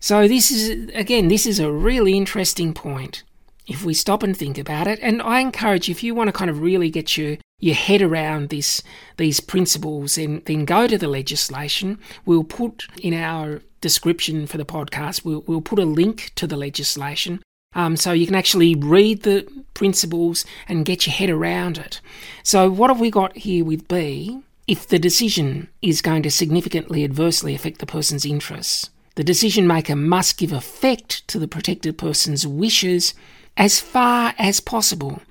So 0.00 0.28
this 0.28 0.50
is 0.50 0.90
again 0.94 1.28
this 1.28 1.46
is 1.46 1.58
a 1.58 1.72
really 1.72 2.14
interesting 2.14 2.74
point 2.74 3.22
if 3.66 3.84
we 3.84 3.94
stop 3.94 4.22
and 4.22 4.36
think 4.36 4.58
about 4.58 4.86
it 4.86 4.98
and 5.00 5.22
I 5.22 5.40
encourage 5.40 5.88
if 5.88 6.02
you 6.02 6.14
want 6.14 6.28
to 6.28 6.32
kind 6.32 6.50
of 6.50 6.60
really 6.60 6.90
get 6.90 7.16
your 7.16 7.38
your 7.58 7.74
head 7.74 8.02
around 8.02 8.48
this 8.48 8.82
these 9.16 9.40
principles 9.40 10.18
and 10.18 10.44
then 10.44 10.64
go 10.64 10.86
to 10.86 10.98
the 10.98 11.08
legislation. 11.08 11.98
We'll 12.24 12.44
put 12.44 12.86
in 13.00 13.14
our 13.14 13.62
description 13.80 14.46
for 14.46 14.56
the 14.56 14.64
podcast 14.64 15.26
we'll, 15.26 15.44
we'll 15.46 15.60
put 15.60 15.78
a 15.78 15.84
link 15.84 16.32
to 16.36 16.46
the 16.46 16.56
legislation 16.56 17.42
um, 17.74 17.98
so 17.98 18.12
you 18.12 18.24
can 18.24 18.34
actually 18.34 18.74
read 18.74 19.24
the 19.24 19.46
principles 19.74 20.46
and 20.66 20.86
get 20.86 21.06
your 21.06 21.12
head 21.12 21.28
around 21.28 21.76
it. 21.76 22.00
So 22.42 22.70
what 22.70 22.88
have 22.88 22.98
we 22.98 23.10
got 23.10 23.36
here 23.36 23.62
with 23.62 23.86
b? 23.86 24.40
If 24.66 24.88
the 24.88 24.98
decision 24.98 25.68
is 25.82 26.00
going 26.00 26.22
to 26.22 26.30
significantly 26.30 27.04
adversely 27.04 27.54
affect 27.54 27.80
the 27.80 27.86
person's 27.86 28.24
interests 28.24 28.88
the 29.16 29.24
decision 29.24 29.66
maker 29.66 29.94
must 29.94 30.38
give 30.38 30.52
effect 30.52 31.26
to 31.28 31.38
the 31.38 31.48
protected 31.48 31.96
person's 31.96 32.46
wishes 32.46 33.14
as 33.56 33.78
far 33.78 34.34
as 34.38 34.58
possible. 34.58 35.22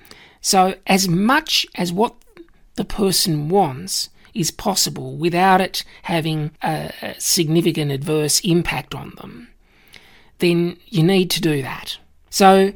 So, 0.44 0.74
as 0.86 1.08
much 1.08 1.66
as 1.74 1.90
what 1.90 2.14
the 2.74 2.84
person 2.84 3.48
wants 3.48 4.10
is 4.34 4.50
possible 4.50 5.16
without 5.16 5.62
it 5.62 5.84
having 6.02 6.50
a, 6.62 6.92
significant 7.16 7.90
adverse 7.90 8.40
impact 8.40 8.94
on 8.94 9.14
them, 9.16 9.48
then 10.40 10.76
you 10.88 11.02
need 11.02 11.30
to 11.30 11.40
do 11.40 11.62
that. 11.62 11.96
So, 12.28 12.74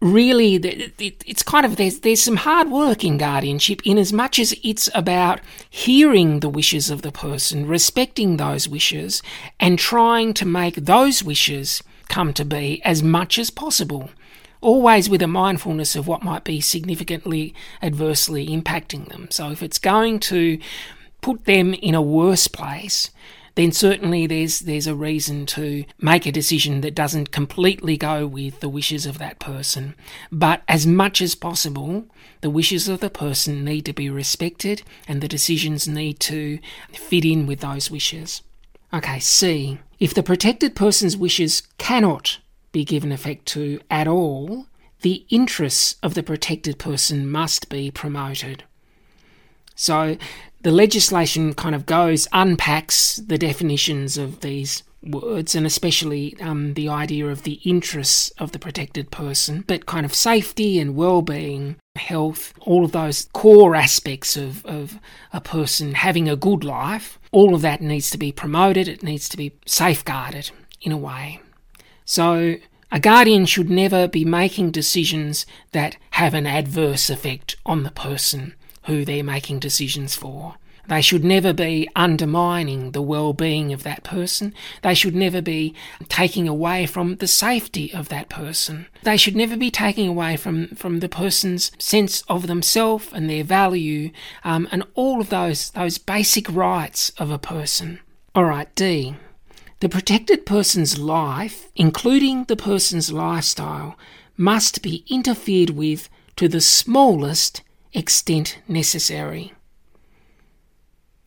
really 0.00 0.54
it's 0.98 1.42
kind 1.42 1.66
of 1.66 1.76
there's 1.76 2.00
there's 2.00 2.22
some 2.22 2.36
hard 2.36 2.70
work 2.70 3.04
in 3.04 3.18
guardianship 3.18 3.82
in 3.84 3.98
as 3.98 4.12
much 4.12 4.38
as 4.38 4.52
it's 4.64 4.88
about 4.94 5.38
hearing 5.68 6.40
the 6.40 6.48
wishes 6.48 6.88
of 6.88 7.02
the 7.02 7.12
person 7.12 7.68
respecting 7.68 8.38
those 8.38 8.66
wishes 8.66 9.22
and 9.60 9.78
trying 9.78 10.32
to 10.32 10.46
make 10.46 10.76
those 10.76 11.22
wishes 11.22 11.82
come 12.08 12.32
to 12.32 12.44
be 12.44 12.82
as 12.84 13.02
much 13.02 13.38
as 13.38 13.50
possible 13.50 14.10
always 14.62 15.10
with 15.10 15.20
a 15.20 15.26
mindfulness 15.26 15.94
of 15.94 16.06
what 16.06 16.22
might 16.22 16.44
be 16.44 16.60
significantly 16.60 17.54
adversely 17.82 18.46
impacting 18.48 19.08
them 19.08 19.28
so 19.30 19.50
if 19.50 19.62
it's 19.62 19.78
going 19.78 20.18
to 20.18 20.58
put 21.20 21.44
them 21.44 21.74
in 21.74 21.94
a 21.94 22.02
worse 22.02 22.48
place 22.48 23.10
then 23.54 23.72
certainly 23.72 24.26
there's 24.26 24.60
there's 24.60 24.86
a 24.86 24.94
reason 24.94 25.44
to 25.44 25.84
make 26.00 26.26
a 26.26 26.32
decision 26.32 26.80
that 26.80 26.94
doesn't 26.94 27.30
completely 27.30 27.96
go 27.96 28.26
with 28.26 28.60
the 28.60 28.68
wishes 28.68 29.04
of 29.04 29.18
that 29.18 29.38
person. 29.38 29.94
But 30.30 30.62
as 30.68 30.86
much 30.86 31.20
as 31.20 31.34
possible, 31.34 32.06
the 32.40 32.50
wishes 32.50 32.88
of 32.88 33.00
the 33.00 33.10
person 33.10 33.64
need 33.64 33.84
to 33.86 33.92
be 33.92 34.08
respected 34.08 34.82
and 35.06 35.20
the 35.20 35.28
decisions 35.28 35.86
need 35.86 36.18
to 36.20 36.58
fit 36.92 37.24
in 37.24 37.46
with 37.46 37.60
those 37.60 37.90
wishes. 37.90 38.42
Okay, 38.92 39.20
C. 39.20 39.78
If 39.98 40.14
the 40.14 40.22
protected 40.22 40.74
person's 40.74 41.16
wishes 41.16 41.62
cannot 41.78 42.38
be 42.72 42.84
given 42.84 43.12
effect 43.12 43.46
to 43.46 43.80
at 43.90 44.08
all, 44.08 44.66
the 45.02 45.24
interests 45.28 45.96
of 46.02 46.14
the 46.14 46.22
protected 46.22 46.78
person 46.78 47.30
must 47.30 47.68
be 47.68 47.90
promoted. 47.90 48.64
So 49.74 50.16
the 50.62 50.70
legislation 50.70 51.54
kind 51.54 51.74
of 51.74 51.86
goes, 51.86 52.28
unpacks 52.32 53.16
the 53.16 53.38
definitions 53.38 54.16
of 54.16 54.40
these 54.40 54.82
words 55.02 55.56
and 55.56 55.66
especially 55.66 56.36
um, 56.40 56.74
the 56.74 56.88
idea 56.88 57.26
of 57.26 57.42
the 57.42 57.60
interests 57.64 58.30
of 58.38 58.52
the 58.52 58.58
protected 58.58 59.10
person, 59.10 59.64
but 59.66 59.86
kind 59.86 60.06
of 60.06 60.14
safety 60.14 60.78
and 60.78 60.94
well-being, 60.94 61.76
health, 61.96 62.54
all 62.60 62.84
of 62.84 62.92
those 62.92 63.28
core 63.32 63.74
aspects 63.74 64.36
of, 64.36 64.64
of 64.64 65.00
a 65.32 65.40
person 65.40 65.94
having 65.94 66.28
a 66.28 66.36
good 66.36 66.62
life, 66.62 67.18
all 67.32 67.54
of 67.54 67.62
that 67.62 67.80
needs 67.80 68.10
to 68.10 68.18
be 68.18 68.30
promoted, 68.30 68.86
it 68.86 69.02
needs 69.02 69.28
to 69.28 69.36
be 69.36 69.52
safeguarded 69.66 70.50
in 70.80 70.92
a 70.92 70.96
way. 70.96 71.40
So 72.12 72.56
a 72.90 73.00
guardian 73.00 73.46
should 73.46 73.70
never 73.70 74.06
be 74.06 74.22
making 74.22 74.70
decisions 74.70 75.46
that 75.70 75.96
have 76.10 76.34
an 76.34 76.46
adverse 76.46 77.08
effect 77.08 77.56
on 77.64 77.84
the 77.84 77.90
person 77.90 78.54
who 78.82 79.06
they're 79.06 79.24
making 79.24 79.60
decisions 79.60 80.14
for. 80.14 80.56
They 80.88 81.00
should 81.00 81.24
never 81.24 81.54
be 81.54 81.88
undermining 81.96 82.90
the 82.90 83.00
well 83.00 83.32
being 83.32 83.72
of 83.72 83.82
that 83.84 84.04
person. 84.04 84.52
They 84.82 84.92
should 84.92 85.14
never 85.14 85.40
be 85.40 85.74
taking 86.10 86.46
away 86.46 86.84
from 86.84 87.16
the 87.16 87.26
safety 87.26 87.90
of 87.94 88.10
that 88.10 88.28
person. 88.28 88.88
They 89.04 89.16
should 89.16 89.34
never 89.34 89.56
be 89.56 89.70
taking 89.70 90.06
away 90.06 90.36
from, 90.36 90.68
from 90.74 91.00
the 91.00 91.08
person's 91.08 91.72
sense 91.78 92.24
of 92.28 92.46
themselves 92.46 93.08
and 93.14 93.30
their 93.30 93.42
value 93.42 94.10
um, 94.44 94.68
and 94.70 94.84
all 94.94 95.18
of 95.18 95.30
those, 95.30 95.70
those 95.70 95.96
basic 95.96 96.46
rights 96.54 97.08
of 97.16 97.30
a 97.30 97.38
person. 97.38 98.00
All 98.34 98.44
right, 98.44 98.68
D. 98.74 99.16
The 99.82 99.88
protected 99.88 100.46
person's 100.46 100.96
life, 100.96 101.66
including 101.74 102.44
the 102.44 102.54
person's 102.54 103.10
lifestyle, 103.12 103.98
must 104.36 104.80
be 104.80 105.04
interfered 105.10 105.70
with 105.70 106.08
to 106.36 106.46
the 106.46 106.60
smallest 106.60 107.62
extent 107.92 108.58
necessary. 108.68 109.54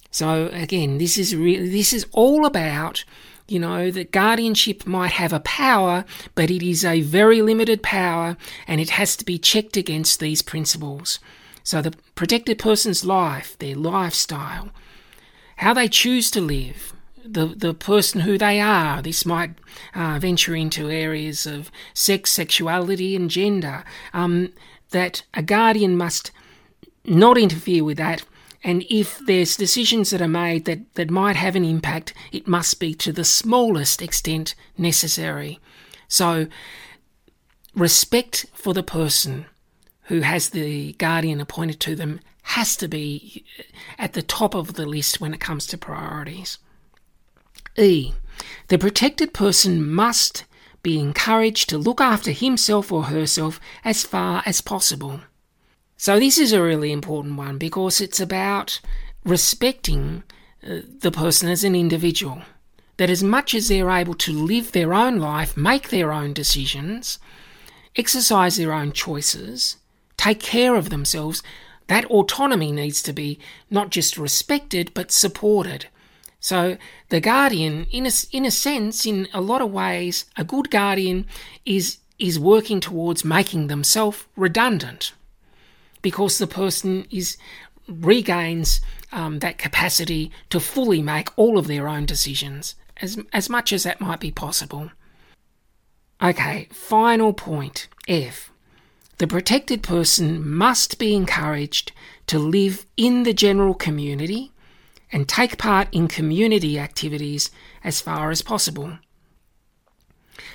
So 0.09 0.49
again, 0.53 0.99
this 0.99 1.17
is 1.17 1.35
really 1.35 1.67
this 1.67 1.91
is 1.91 2.05
all 2.13 2.45
about 2.45 3.03
you 3.45 3.59
know 3.59 3.91
that 3.91 4.13
guardianship 4.13 4.87
might 4.87 5.11
have 5.11 5.33
a 5.33 5.41
power, 5.41 6.05
but 6.33 6.49
it 6.49 6.63
is 6.63 6.85
a 6.85 7.01
very 7.01 7.41
limited 7.41 7.83
power, 7.83 8.37
and 8.69 8.79
it 8.79 8.91
has 8.91 9.17
to 9.17 9.25
be 9.25 9.37
checked 9.37 9.75
against 9.75 10.21
these 10.21 10.41
principles. 10.41 11.19
So 11.65 11.81
the 11.81 11.91
protected 12.15 12.57
person's 12.57 13.03
life, 13.03 13.57
their 13.57 13.75
lifestyle, 13.75 14.69
how 15.57 15.73
they 15.73 15.89
choose 15.89 16.31
to 16.31 16.39
live, 16.39 16.94
the, 17.25 17.47
the 17.47 17.73
person 17.73 18.21
who 18.21 18.37
they 18.37 18.59
are. 18.59 19.01
This 19.01 19.25
might 19.25 19.55
uh, 19.93 20.19
venture 20.19 20.55
into 20.55 20.89
areas 20.89 21.45
of 21.45 21.71
sex, 21.93 22.31
sexuality, 22.31 23.15
and 23.15 23.29
gender. 23.29 23.83
Um, 24.13 24.53
that 24.91 25.23
a 25.33 25.41
guardian 25.41 25.97
must 25.97 26.31
not 27.03 27.37
interfere 27.37 27.83
with 27.83 27.97
that. 27.97 28.23
And 28.63 28.83
if 28.89 29.19
there's 29.25 29.57
decisions 29.57 30.09
that 30.09 30.21
are 30.21 30.27
made 30.27 30.65
that, 30.65 30.93
that 30.95 31.11
might 31.11 31.35
have 31.35 31.55
an 31.55 31.65
impact, 31.65 32.13
it 32.31 32.47
must 32.47 32.79
be 32.79 32.93
to 32.95 33.11
the 33.11 33.23
smallest 33.23 34.01
extent 34.01 34.55
necessary. 34.77 35.59
So, 36.07 36.47
respect 37.75 38.45
for 38.53 38.73
the 38.73 38.83
person 38.83 39.45
who 40.03 40.21
has 40.21 40.49
the 40.49 40.93
guardian 40.93 41.41
appointed 41.41 41.79
to 41.81 41.95
them 41.95 42.19
has 42.43 42.75
to 42.77 42.87
be 42.87 43.43
at 43.97 44.13
the 44.13 44.21
top 44.21 44.55
of 44.55 44.75
the 44.75 44.85
list 44.85 45.19
when 45.19 45.33
it 45.33 45.39
comes 45.39 45.67
to 45.67 45.77
priorities. 45.77 46.57
E. 47.77 48.13
The 48.67 48.77
protected 48.77 49.33
person 49.33 49.85
must 49.85 50.45
be 50.81 50.99
encouraged 50.99 51.69
to 51.69 51.77
look 51.77 51.99
after 51.99 52.31
himself 52.31 52.91
or 52.91 53.05
herself 53.05 53.59
as 53.83 54.03
far 54.03 54.43
as 54.45 54.61
possible. 54.61 55.21
So, 55.97 56.19
this 56.19 56.37
is 56.37 56.53
a 56.53 56.61
really 56.61 56.91
important 56.91 57.37
one 57.37 57.57
because 57.57 58.01
it's 58.01 58.19
about 58.19 58.79
respecting 59.23 60.23
uh, 60.63 60.81
the 60.99 61.11
person 61.11 61.49
as 61.49 61.63
an 61.63 61.75
individual. 61.75 62.41
That 62.97 63.09
as 63.09 63.23
much 63.23 63.53
as 63.53 63.67
they're 63.67 63.89
able 63.89 64.13
to 64.15 64.31
live 64.31 64.71
their 64.71 64.93
own 64.93 65.19
life, 65.19 65.57
make 65.57 65.89
their 65.89 66.13
own 66.13 66.33
decisions, 66.33 67.19
exercise 67.95 68.57
their 68.57 68.71
own 68.71 68.91
choices, 68.91 69.77
take 70.17 70.39
care 70.39 70.75
of 70.75 70.89
themselves, 70.89 71.43
that 71.87 72.05
autonomy 72.05 72.71
needs 72.71 73.01
to 73.03 73.13
be 73.13 73.39
not 73.69 73.89
just 73.89 74.17
respected 74.17 74.93
but 74.93 75.11
supported. 75.11 75.87
So 76.45 76.77
the 77.09 77.19
guardian, 77.19 77.87
in 77.89 78.05
a, 78.05 78.11
in 78.31 78.45
a 78.45 78.51
sense, 78.51 79.03
in 79.03 79.27
a 79.33 79.41
lot 79.41 79.63
of 79.63 79.71
ways, 79.71 80.25
a 80.37 80.43
good 80.43 80.69
guardian 80.69 81.25
is 81.65 81.97
is 82.19 82.37
working 82.37 82.79
towards 82.79 83.25
making 83.25 83.65
themselves 83.65 84.25
redundant, 84.35 85.13
because 86.03 86.37
the 86.37 86.45
person 86.45 87.07
is 87.09 87.37
regains 87.87 88.79
um, 89.11 89.39
that 89.39 89.57
capacity 89.57 90.31
to 90.51 90.59
fully 90.59 91.01
make 91.01 91.29
all 91.35 91.57
of 91.57 91.65
their 91.65 91.87
own 91.87 92.05
decisions, 92.05 92.75
as 93.01 93.17
as 93.33 93.49
much 93.49 93.73
as 93.73 93.81
that 93.81 93.99
might 93.99 94.19
be 94.19 94.29
possible. 94.29 94.91
Okay, 96.21 96.67
final 96.71 97.33
point 97.33 97.87
F. 98.07 98.51
The 99.17 99.25
protected 99.25 99.81
person 99.81 100.47
must 100.47 100.99
be 100.99 101.15
encouraged 101.15 101.91
to 102.27 102.37
live 102.37 102.85
in 102.95 103.23
the 103.23 103.33
general 103.33 103.73
community 103.73 104.51
and 105.11 105.27
take 105.27 105.57
part 105.57 105.87
in 105.91 106.07
community 106.07 106.79
activities 106.79 107.51
as 107.83 108.01
far 108.01 108.31
as 108.31 108.41
possible. 108.41 108.97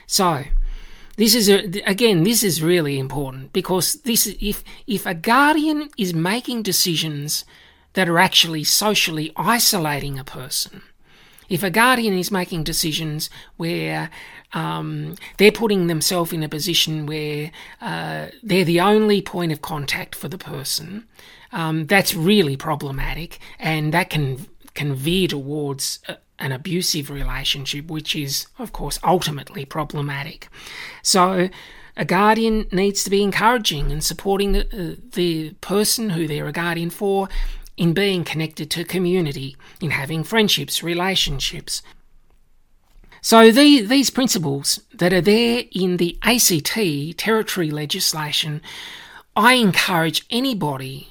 So, 0.07 0.45
this 1.16 1.35
is 1.35 1.50
a, 1.50 1.83
again 1.83 2.23
this 2.23 2.42
is 2.42 2.62
really 2.62 2.99
important 2.99 3.52
because 3.52 3.95
this 4.04 4.26
if 4.40 4.64
if 4.87 5.04
a 5.04 5.14
guardian 5.14 5.90
is 5.99 6.14
making 6.14 6.62
decisions 6.62 7.45
that 7.92 8.09
are 8.09 8.19
actually 8.19 8.64
socially 8.64 9.30
isolating 9.37 10.19
a 10.19 10.25
person 10.25 10.80
if 11.50 11.62
a 11.64 11.68
guardian 11.68 12.16
is 12.16 12.30
making 12.30 12.62
decisions 12.62 13.28
where 13.56 14.08
um, 14.54 15.16
they're 15.36 15.52
putting 15.52 15.88
themselves 15.88 16.32
in 16.32 16.42
a 16.42 16.48
position 16.48 17.04
where 17.04 17.50
uh, 17.80 18.28
they're 18.42 18.64
the 18.64 18.80
only 18.80 19.20
point 19.20 19.52
of 19.52 19.60
contact 19.60 20.14
for 20.14 20.28
the 20.28 20.38
person, 20.38 21.06
um, 21.52 21.86
that's 21.86 22.14
really 22.14 22.56
problematic, 22.56 23.40
and 23.58 23.92
that 23.92 24.08
can 24.08 24.46
can 24.74 24.94
veer 24.94 25.26
towards 25.26 25.98
a, 26.08 26.16
an 26.38 26.52
abusive 26.52 27.10
relationship, 27.10 27.88
which 27.88 28.14
is, 28.14 28.46
of 28.58 28.72
course, 28.72 29.00
ultimately 29.02 29.64
problematic. 29.64 30.48
So, 31.02 31.50
a 31.96 32.04
guardian 32.04 32.66
needs 32.70 33.02
to 33.04 33.10
be 33.10 33.22
encouraging 33.22 33.90
and 33.90 34.02
supporting 34.02 34.52
the, 34.52 34.64
uh, 34.66 34.96
the 35.12 35.50
person 35.60 36.10
who 36.10 36.28
they're 36.28 36.46
a 36.46 36.52
guardian 36.52 36.90
for 36.90 37.28
in 37.76 37.92
being 37.92 38.24
connected 38.24 38.70
to 38.70 38.85
community, 38.85 39.56
in 39.80 39.90
having 39.90 40.22
friendships, 40.24 40.83
relationships. 40.83 41.83
So 43.22 43.50
the, 43.50 43.83
these 43.83 44.11
principles 44.11 44.80
that 44.94 45.12
are 45.12 45.20
there 45.20 45.64
in 45.72 45.98
the 45.98 46.18
ACT 46.22 47.18
territory 47.18 47.70
legislation, 47.70 48.62
I 49.37 49.54
encourage 49.54 50.24
anybody 50.30 51.09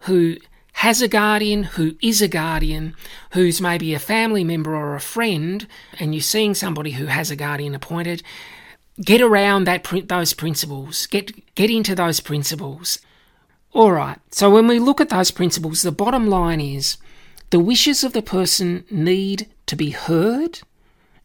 who 0.00 0.36
has 0.74 1.02
a 1.02 1.08
guardian, 1.08 1.64
who 1.64 1.96
is 2.02 2.22
a 2.22 2.28
guardian, 2.28 2.94
who's 3.32 3.60
maybe 3.60 3.94
a 3.94 3.98
family 3.98 4.42
member 4.42 4.74
or 4.74 4.94
a 4.94 5.00
friend, 5.00 5.66
and 5.98 6.14
you're 6.14 6.22
seeing 6.22 6.54
somebody 6.54 6.92
who 6.92 7.06
has 7.06 7.30
a 7.30 7.36
guardian 7.36 7.74
appointed, 7.74 8.22
get 9.00 9.20
around 9.20 9.64
that 9.64 9.86
those 10.06 10.34
principles. 10.34 11.06
Get 11.06 11.54
get 11.54 11.70
into 11.70 11.94
those 11.94 12.20
principles. 12.20 12.98
All 13.72 13.92
right. 13.92 14.18
So 14.30 14.50
when 14.50 14.66
we 14.66 14.78
look 14.78 15.00
at 15.00 15.08
those 15.08 15.30
principles, 15.30 15.82
the 15.82 15.92
bottom 15.92 16.26
line 16.26 16.60
is 16.60 16.98
the 17.50 17.60
wishes 17.60 18.04
of 18.04 18.12
the 18.12 18.22
person 18.22 18.84
need 18.90 19.48
to 19.66 19.76
be 19.76 19.90
heard 19.90 20.60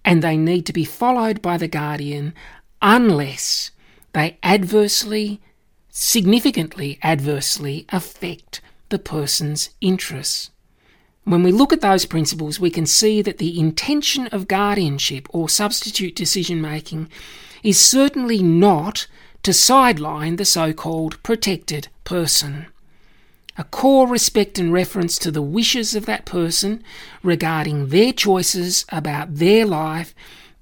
and 0.05 0.21
they 0.21 0.37
need 0.37 0.65
to 0.65 0.73
be 0.73 0.85
followed 0.85 1.41
by 1.41 1.57
the 1.57 1.67
guardian 1.67 2.33
unless 2.81 3.71
they 4.13 4.37
adversely, 4.43 5.41
significantly 5.89 6.97
adversely 7.03 7.85
affect 7.89 8.61
the 8.89 8.99
person's 8.99 9.71
interests. 9.81 10.51
When 11.25 11.43
we 11.43 11.51
look 11.51 11.73
at 11.73 11.81
those 11.81 12.05
principles, 12.05 12.57
we 12.57 12.69
can 12.69 12.85
see 12.85 13.21
that 13.21 13.37
the 13.37 13.59
intention 13.59 14.27
of 14.27 14.47
guardianship 14.47 15.27
or 15.31 15.49
substitute 15.49 16.15
decision 16.15 16.61
making 16.61 17.09
is 17.63 17.77
certainly 17.77 18.41
not 18.41 19.07
to 19.43 19.53
sideline 19.53 20.35
the 20.35 20.45
so 20.45 20.73
called 20.73 21.21
protected 21.23 21.87
person. 22.03 22.67
A 23.57 23.63
core 23.63 24.07
respect 24.07 24.59
and 24.59 24.71
reference 24.71 25.17
to 25.17 25.31
the 25.31 25.41
wishes 25.41 25.95
of 25.95 26.05
that 26.05 26.25
person 26.25 26.83
regarding 27.23 27.87
their 27.87 28.13
choices 28.13 28.85
about 28.89 29.35
their 29.35 29.65
life 29.65 30.13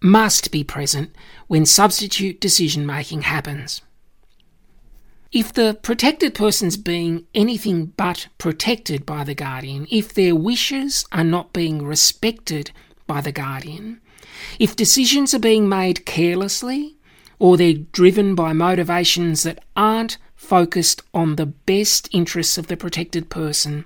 must 0.02 0.52
be 0.52 0.64
present 0.64 1.14
when 1.48 1.66
substitute 1.66 2.40
decision 2.40 2.86
making 2.86 3.24
happens. 3.24 3.82
If 5.32 5.52
the 5.52 5.78
protected 5.82 6.34
person's 6.34 6.78
being 6.78 7.26
anything 7.36 7.88
but 7.98 8.28
protected 8.38 9.06
by 9.06 9.26
the 9.26 9.36
guardian, 9.36 9.88
if 9.92 10.14
their 10.14 10.36
wishes 10.36 11.06
are 11.12 11.26
not 11.26 11.52
being 11.52 11.86
respected 11.86 12.72
by 13.08 13.20
the 13.20 13.34
guardian, 13.34 14.00
if 14.60 14.76
decisions 14.76 15.34
are 15.34 15.40
being 15.40 15.68
made 15.68 16.06
carelessly, 16.06 16.95
or 17.40 17.58
they're 17.58 17.74
driven 17.74 18.36
by 18.36 18.54
motivations 18.54 19.44
that 19.44 19.64
aren't 19.76 20.18
focused 20.36 21.02
on 21.14 21.36
the 21.36 21.46
best 21.46 22.08
interests 22.12 22.58
of 22.58 22.68
the 22.68 22.78
protected 22.78 23.30
person, 23.30 23.86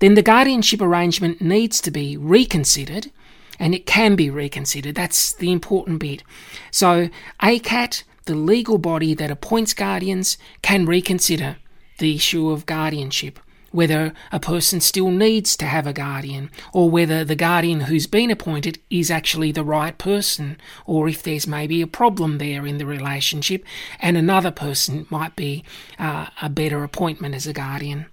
then 0.00 0.14
the 0.14 0.22
guardianship 0.22 0.80
arrangement 0.80 1.40
needs 1.40 1.80
to 1.80 1.90
be 1.90 2.16
reconsidered 2.16 3.10
and 3.58 3.74
it 3.74 3.86
can 3.86 4.16
be 4.16 4.28
reconsidered. 4.28 4.94
That's 4.94 5.32
the 5.32 5.52
important 5.52 6.00
bit. 6.00 6.22
So, 6.70 7.08
ACAT 7.40 8.02
the 8.26 8.34
legal 8.34 8.78
body 8.78 9.14
that 9.14 9.30
appoints 9.30 9.74
guardians 9.74 10.38
can 10.62 10.86
reconsider 10.86 11.56
the 11.98 12.16
issue 12.16 12.50
of 12.50 12.66
guardianship, 12.66 13.38
whether 13.74 14.12
a 14.30 14.38
person 14.38 14.80
still 14.80 15.10
needs 15.10 15.56
to 15.56 15.66
have 15.66 15.84
a 15.84 15.92
guardian, 15.92 16.48
or 16.72 16.88
whether 16.88 17.24
the 17.24 17.34
guardian 17.34 17.80
who's 17.80 18.06
been 18.06 18.30
appointed 18.30 18.78
is 18.88 19.10
actually 19.10 19.50
the 19.50 19.64
right 19.64 19.98
person, 19.98 20.56
or 20.86 21.08
if 21.08 21.24
there's 21.24 21.48
maybe 21.48 21.82
a 21.82 21.86
problem 21.88 22.38
there 22.38 22.64
in 22.64 22.78
the 22.78 22.86
relationship 22.86 23.64
and 23.98 24.16
another 24.16 24.52
person 24.52 25.06
might 25.10 25.34
be 25.34 25.64
uh, 25.98 26.26
a 26.40 26.48
better 26.48 26.84
appointment 26.84 27.34
as 27.34 27.48
a 27.48 27.52
guardian. 27.52 28.06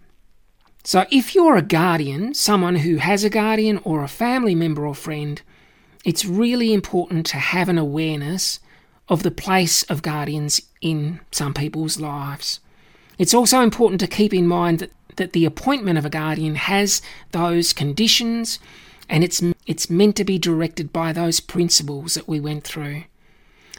So, 0.83 1.05
if 1.11 1.35
you're 1.35 1.57
a 1.57 1.61
guardian, 1.61 2.33
someone 2.33 2.77
who 2.77 2.97
has 2.97 3.23
a 3.23 3.29
guardian 3.29 3.79
or 3.83 4.03
a 4.03 4.07
family 4.07 4.55
member 4.55 4.87
or 4.87 4.95
friend, 4.95 5.39
it's 6.03 6.25
really 6.25 6.73
important 6.73 7.27
to 7.27 7.37
have 7.37 7.69
an 7.69 7.77
awareness 7.77 8.59
of 9.07 9.21
the 9.21 9.29
place 9.29 9.83
of 9.83 10.01
guardians 10.01 10.59
in 10.81 11.19
some 11.31 11.53
people's 11.53 11.99
lives. 11.99 12.61
It's 13.21 13.35
also 13.35 13.61
important 13.61 13.99
to 14.01 14.07
keep 14.07 14.33
in 14.33 14.47
mind 14.47 14.79
that, 14.79 14.91
that 15.21 15.33
the 15.33 15.45
appointment 15.45 15.97
of 15.97 16.05
a 16.05 16.09
guardian 16.09 16.55
has 16.55 17.01
those 17.31 17.73
conditions 17.73 18.59
and 19.07 19.23
it's, 19.23 19.43
it's 19.67 19.89
meant 19.89 20.15
to 20.15 20.23
be 20.23 20.39
directed 20.39 20.91
by 20.91 21.13
those 21.13 21.39
principles 21.39 22.15
that 22.15 22.27
we 22.27 22.39
went 22.39 22.63
through. 22.63 23.03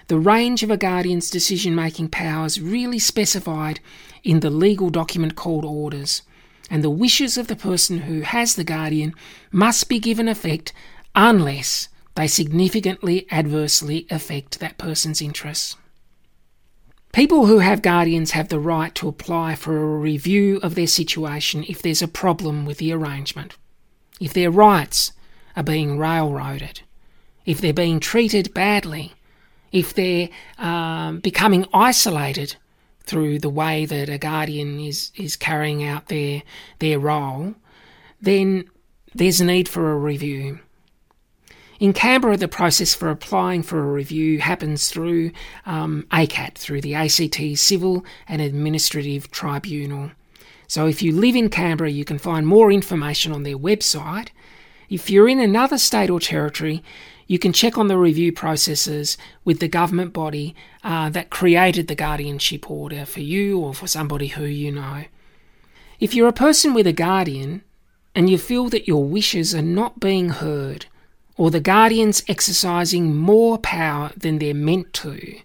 The 0.09 0.19
range 0.19 0.63
of 0.63 0.71
a 0.71 0.77
guardian's 0.77 1.31
decision 1.31 1.75
making 1.75 2.11
powers 2.11 2.61
really 2.61 2.99
specified 2.99 3.81
in 4.23 4.41
the 4.41 4.51
legal 4.51 4.91
document 4.91 5.35
called 5.35 5.65
orders, 5.65 6.23
and 6.71 6.85
the 6.85 6.91
wishes 6.91 7.39
of 7.39 7.47
the 7.47 7.57
person 7.57 8.03
who 8.03 8.21
has 8.21 8.55
the 8.55 8.65
guardian 8.65 9.15
must 9.51 9.89
be 9.89 9.99
given 9.99 10.29
effect 10.29 10.73
unless 11.15 11.89
they 12.15 12.27
significantly 12.27 13.27
adversely 13.31 14.07
affect 14.11 14.61
that 14.61 14.79
person's 14.79 15.23
interests. 15.23 15.77
People 17.13 17.45
who 17.45 17.59
have 17.59 17.83
guardians 17.83 18.31
have 18.31 18.49
the 18.49 18.59
right 18.59 18.95
to 18.95 19.07
apply 19.07 19.55
for 19.55 19.77
a 19.77 19.99
review 19.99 20.59
of 20.63 20.75
their 20.75 20.87
situation 20.87 21.63
if 21.69 21.83
there's 21.83 22.01
a 22.01 22.09
problem 22.09 22.65
with 22.65 22.79
the 22.79 22.91
arrangement, 22.91 23.55
if 24.19 24.33
their 24.33 24.51
rights 24.51 25.13
are 25.55 25.63
being 25.63 25.99
railroaded, 25.99 26.81
if 27.45 27.61
they're 27.61 27.75
being 27.75 28.01
treated 28.01 28.55
badly, 28.55 29.13
if 29.73 29.93
they're 29.93 30.31
um, 30.57 31.21
becoming 31.21 31.67
isolated 31.75 32.57
through 33.05 33.39
the 33.39 33.51
way 33.51 33.85
that 33.85 34.09
a 34.09 34.17
guardian 34.17 34.81
is, 34.81 35.13
is 35.15 35.37
carrying 35.37 35.85
out 35.85 36.07
their, 36.09 36.43
their 36.79 36.99
role, 36.99 37.55
then 38.23 38.65
there's 39.15 39.41
a 39.41 39.45
need 39.45 39.69
for 39.69 39.93
a 39.93 39.99
review. 39.99 40.61
In 41.83 41.93
Canberra, 41.93 42.37
the 42.37 42.47
process 42.47 42.95
for 42.95 43.11
applying 43.11 43.65
for 43.65 43.81
a 43.81 43.93
review 43.93 44.39
happens 44.39 44.89
through 44.89 45.33
um, 45.67 46.07
ACAT, 46.13 46.55
through 46.55 46.81
the 46.81 46.95
ACT 46.95 47.59
Civil 47.59 48.07
and 48.29 48.41
Administrative 48.41 49.33
Tribunal. 49.33 50.13
So 50.69 50.87
if 50.87 51.03
you 51.03 51.11
live 51.11 51.35
in 51.35 51.49
Canberra, 51.49 51.91
you 51.91 52.05
can 52.05 52.19
find 52.19 52.47
more 52.47 52.71
information 52.71 53.33
on 53.33 53.43
their 53.43 53.59
website. 53.59 54.29
If 54.89 55.11
you're 55.11 55.29
in 55.29 55.41
another 55.41 55.77
state 55.77 56.09
or 56.09 56.21
territory, 56.21 56.85
you 57.27 57.41
can 57.41 57.53
check 57.53 57.77
on 57.77 57.89
the 57.89 57.99
review 57.99 58.31
processes 58.31 59.19
with 59.45 59.59
the 59.59 59.67
government 59.67 60.13
body 60.13 60.55
uh, 60.85 61.11
that 61.11 61.31
created 61.31 61.89
the 61.89 61.97
guardianship 61.97 62.71
order 62.71 63.05
for 63.05 63.23
you 63.23 63.59
or 63.59 63.75
for 63.75 63.89
somebody 63.89 64.29
who 64.29 64.45
you 64.45 64.71
know. 64.71 65.07
If 65.99 66.15
you're 66.15 66.29
a 66.29 66.33
person 66.33 66.75
with 66.75 66.87
a 66.87 66.93
guardian 66.93 67.65
and 68.15 68.31
you 68.31 68.39
feel 68.39 68.69
that 68.69 68.87
your 68.87 69.03
wishes 69.03 69.53
are 69.53 69.63
not 69.63 69.99
being 69.99 70.29
heard, 70.29 70.87
or 71.43 71.51
the 71.51 71.59
guardians 71.59 72.23
exercising 72.29 73.17
more 73.17 73.59
power 73.59 74.13
than 74.17 74.39
they're 74.39 74.55
meant 74.55 74.93
to, 74.93 75.41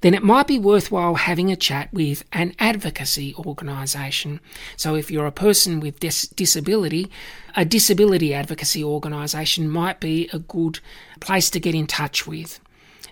then 0.00 0.14
it 0.14 0.22
might 0.22 0.46
be 0.46 0.60
worthwhile 0.60 1.16
having 1.16 1.50
a 1.50 1.56
chat 1.56 1.92
with 1.92 2.22
an 2.32 2.54
advocacy 2.60 3.34
organisation. 3.36 4.38
So, 4.76 4.94
if 4.94 5.10
you're 5.10 5.26
a 5.26 5.32
person 5.32 5.80
with 5.80 5.98
dis- 5.98 6.28
disability, 6.28 7.10
a 7.56 7.64
disability 7.64 8.32
advocacy 8.32 8.84
organisation 8.84 9.68
might 9.68 9.98
be 9.98 10.30
a 10.32 10.38
good 10.38 10.78
place 11.18 11.50
to 11.50 11.58
get 11.58 11.74
in 11.74 11.88
touch 11.88 12.28
with. 12.28 12.60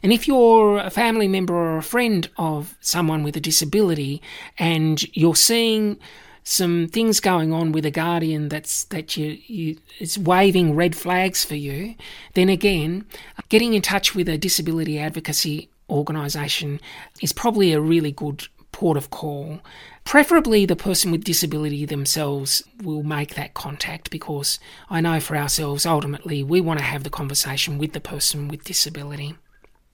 And 0.00 0.12
if 0.12 0.28
you're 0.28 0.78
a 0.78 0.90
family 0.90 1.26
member 1.26 1.54
or 1.54 1.78
a 1.78 1.82
friend 1.82 2.30
of 2.36 2.76
someone 2.80 3.24
with 3.24 3.36
a 3.36 3.40
disability 3.40 4.22
and 4.60 5.02
you're 5.16 5.34
seeing 5.34 5.98
some 6.44 6.88
things 6.88 7.20
going 7.20 7.52
on 7.52 7.72
with 7.72 7.86
a 7.86 7.90
guardian 7.90 8.48
that's 8.48 8.84
that 8.84 9.16
you, 9.16 9.38
you 9.46 9.76
is 10.00 10.18
waving 10.18 10.74
red 10.74 10.96
flags 10.96 11.44
for 11.44 11.54
you, 11.54 11.94
then 12.34 12.48
again, 12.48 13.04
getting 13.48 13.74
in 13.74 13.82
touch 13.82 14.14
with 14.14 14.28
a 14.28 14.38
disability 14.38 14.98
advocacy 14.98 15.68
organisation 15.88 16.80
is 17.20 17.32
probably 17.32 17.72
a 17.72 17.80
really 17.80 18.10
good 18.10 18.46
port 18.72 18.96
of 18.96 19.10
call. 19.10 19.60
Preferably, 20.04 20.66
the 20.66 20.74
person 20.74 21.12
with 21.12 21.22
disability 21.22 21.84
themselves 21.84 22.64
will 22.82 23.04
make 23.04 23.34
that 23.34 23.54
contact 23.54 24.10
because 24.10 24.58
I 24.90 25.00
know 25.00 25.20
for 25.20 25.36
ourselves, 25.36 25.86
ultimately, 25.86 26.42
we 26.42 26.60
want 26.60 26.80
to 26.80 26.84
have 26.84 27.04
the 27.04 27.10
conversation 27.10 27.78
with 27.78 27.92
the 27.92 28.00
person 28.00 28.48
with 28.48 28.64
disability. 28.64 29.36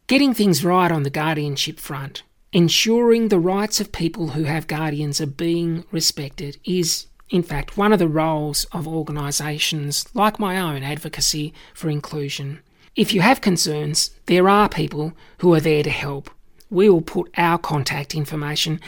Getting 0.06 0.32
things 0.32 0.64
right 0.64 0.90
on 0.90 1.02
the 1.02 1.10
guardianship 1.10 1.78
front 1.78 2.22
Ensuring 2.52 3.28
the 3.28 3.38
rights 3.38 3.78
of 3.78 3.92
people 3.92 4.28
who 4.28 4.44
have 4.44 4.66
guardians 4.66 5.20
are 5.20 5.26
being 5.26 5.84
respected 5.90 6.56
is, 6.64 7.06
in 7.28 7.42
fact, 7.42 7.76
one 7.76 7.92
of 7.92 7.98
the 7.98 8.08
roles 8.08 8.64
of 8.72 8.88
organisations 8.88 10.06
like 10.14 10.38
my 10.38 10.58
own 10.58 10.82
advocacy 10.82 11.52
for 11.74 11.90
inclusion. 11.90 12.60
If 12.96 13.12
you 13.12 13.20
have 13.20 13.42
concerns, 13.42 14.12
there 14.24 14.48
are 14.48 14.66
people 14.66 15.12
who 15.38 15.52
are 15.52 15.60
there 15.60 15.82
to 15.82 15.90
help. 15.90 16.30
We 16.70 16.88
will 16.88 17.02
put 17.02 17.30
our 17.36 17.58
contact 17.58 18.14
information 18.14 18.80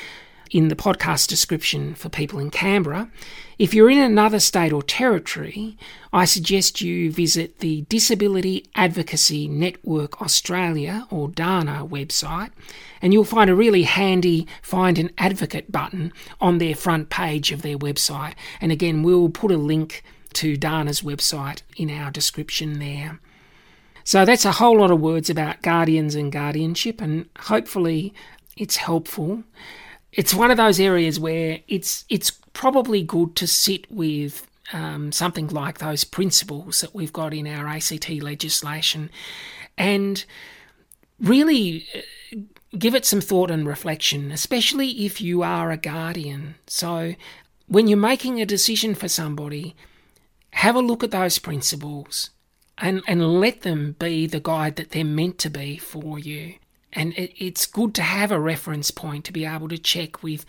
in 0.51 0.69
the 0.69 0.77
podcast 0.77 1.29
description 1.29 1.95
for 1.95 2.09
people 2.09 2.39
in 2.39 2.51
Canberra. 2.51 3.11
If 3.59 3.75
you're 3.75 3.91
in 3.91 3.99
another 3.99 4.41
state 4.41 4.73
or 4.73 4.83
territory, 4.83 5.77
I 6.13 6.25
suggest 6.25 6.81
you 6.81 7.13
visit 7.13 7.59
the 7.59 7.83
Disability 7.83 8.67
Advocacy 8.75 9.49
Network 9.49 10.21
Australia 10.21 11.07
or 11.11 11.29
DANA 11.29 11.87
website, 11.87 12.51
and 13.01 13.13
you'll 13.13 13.25
find 13.25 13.51
a 13.51 13.55
really 13.55 13.85
handy 13.85 14.47
Find 14.63 14.99
an 14.99 15.11
Advocate 15.19 15.71
button 15.71 16.13
on 16.41 16.59
their 16.59 16.75
front 16.75 17.11
page 17.11 17.53
of 17.53 17.63
their 17.63 17.79
website. 17.79 18.35
And 18.61 18.73
again, 18.73 19.03
we'll 19.03 19.29
put 19.29 19.53
a 19.53 19.57
link 19.57 20.03
to 20.35 20.57
DANA's 20.57 21.03
website 21.03 21.63
in 21.77 21.91
our 21.91 22.11
description 22.11 22.79
there. 22.79 23.21
So 24.05 24.25
that's 24.25 24.45
a 24.45 24.53
whole 24.53 24.79
lot 24.79 24.91
of 24.91 25.01
words 25.01 25.29
about 25.29 25.63
guardians 25.63 26.15
and 26.15 26.33
guardianship, 26.33 27.01
and 27.01 27.29
hopefully 27.39 28.15
it's 28.57 28.77
helpful 28.77 29.45
it's 30.13 30.35
one 30.35 30.51
of 30.51 30.57
those 30.57 30.81
areas 30.81 31.21
where 31.21 31.61
it's 31.69 32.05
it's 32.09 32.31
probably 32.53 33.03
good 33.03 33.37
to 33.37 33.47
sit 33.47 33.91
with 33.91 34.47
um, 34.73 35.13
something 35.13 35.49
like 35.49 35.79
those 35.79 36.05
principles 36.05 36.81
that 36.81 36.95
we've 36.95 37.13
got 37.13 37.35
in 37.35 37.47
our 37.47 37.67
ACT 37.67 38.11
legislation, 38.11 39.11
and 39.77 40.25
really 41.19 41.87
uh, 41.95 42.37
give 42.79 42.95
it 42.95 43.05
some 43.05 43.21
thought 43.21 43.51
and 43.51 43.67
reflection, 43.67 44.31
especially 44.31 45.05
if 45.05 45.21
you 45.21 45.43
are 45.43 45.71
a 45.71 45.77
guardian. 45.77 46.55
So 46.67 47.15
when 47.67 47.89
you're 47.89 47.99
making 47.99 48.41
a 48.41 48.47
decision 48.47 48.95
for 48.95 49.09
somebody, 49.09 49.75
have 50.53 50.75
a 50.75 50.81
look 50.81 51.05
at 51.05 51.11
those 51.11 51.39
principles 51.39 52.31
and, 52.79 53.03
and 53.07 53.41
let 53.41 53.63
them 53.63 53.97
be 53.99 54.27
the 54.27 54.41
guide 54.41 54.77
that 54.77 54.91
they're 54.91 55.05
meant 55.05 55.39
to 55.39 55.51
be 55.51 55.77
for 55.77 56.19
you. 56.19 56.55
And 56.93 57.13
it, 57.15 57.33
it's 57.43 57.67
good 57.67 57.95
to 57.95 58.03
have 58.03 58.33
a 58.33 58.41
reference 58.41 58.91
point 58.91 59.25
to 59.27 59.33
be 59.33 59.45
able 59.45 59.69
to 59.69 59.79
check 59.79 60.23
with 60.23 60.45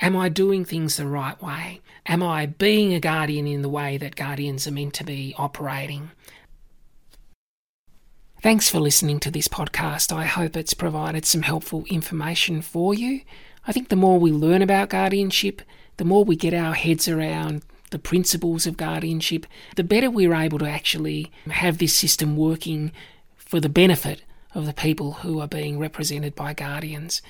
Am 0.00 0.16
I 0.16 0.28
doing 0.28 0.64
things 0.64 0.96
the 0.96 1.06
right 1.06 1.40
way? 1.40 1.80
Am 2.06 2.22
I 2.22 2.46
being 2.46 2.92
a 2.92 3.00
guardian 3.00 3.46
in 3.46 3.62
the 3.62 3.68
way 3.68 3.96
that 3.98 4.16
guardians 4.16 4.66
are 4.66 4.72
meant 4.72 4.94
to 4.94 5.04
be 5.04 5.34
operating? 5.38 6.10
Thanks 8.42 8.68
for 8.68 8.80
listening 8.80 9.20
to 9.20 9.30
this 9.30 9.46
podcast. 9.46 10.12
I 10.12 10.24
hope 10.24 10.56
it's 10.56 10.74
provided 10.74 11.24
some 11.24 11.42
helpful 11.42 11.84
information 11.88 12.60
for 12.60 12.92
you. 12.92 13.20
I 13.64 13.72
think 13.72 13.88
the 13.88 13.94
more 13.94 14.18
we 14.18 14.32
learn 14.32 14.62
about 14.62 14.88
guardianship, 14.88 15.62
the 15.98 16.04
more 16.04 16.24
we 16.24 16.34
get 16.34 16.52
our 16.52 16.74
heads 16.74 17.06
around 17.06 17.62
the 17.90 18.00
principles 18.00 18.66
of 18.66 18.76
guardianship, 18.76 19.46
the 19.76 19.84
better 19.84 20.10
we're 20.10 20.34
able 20.34 20.58
to 20.58 20.68
actually 20.68 21.30
have 21.48 21.78
this 21.78 21.94
system 21.94 22.36
working 22.36 22.90
for 23.36 23.60
the 23.60 23.68
benefit 23.68 24.22
of 24.54 24.66
the 24.66 24.72
people 24.72 25.12
who 25.12 25.40
are 25.40 25.48
being 25.48 25.78
represented 25.78 26.34
by 26.34 26.52
guardians. 26.52 27.22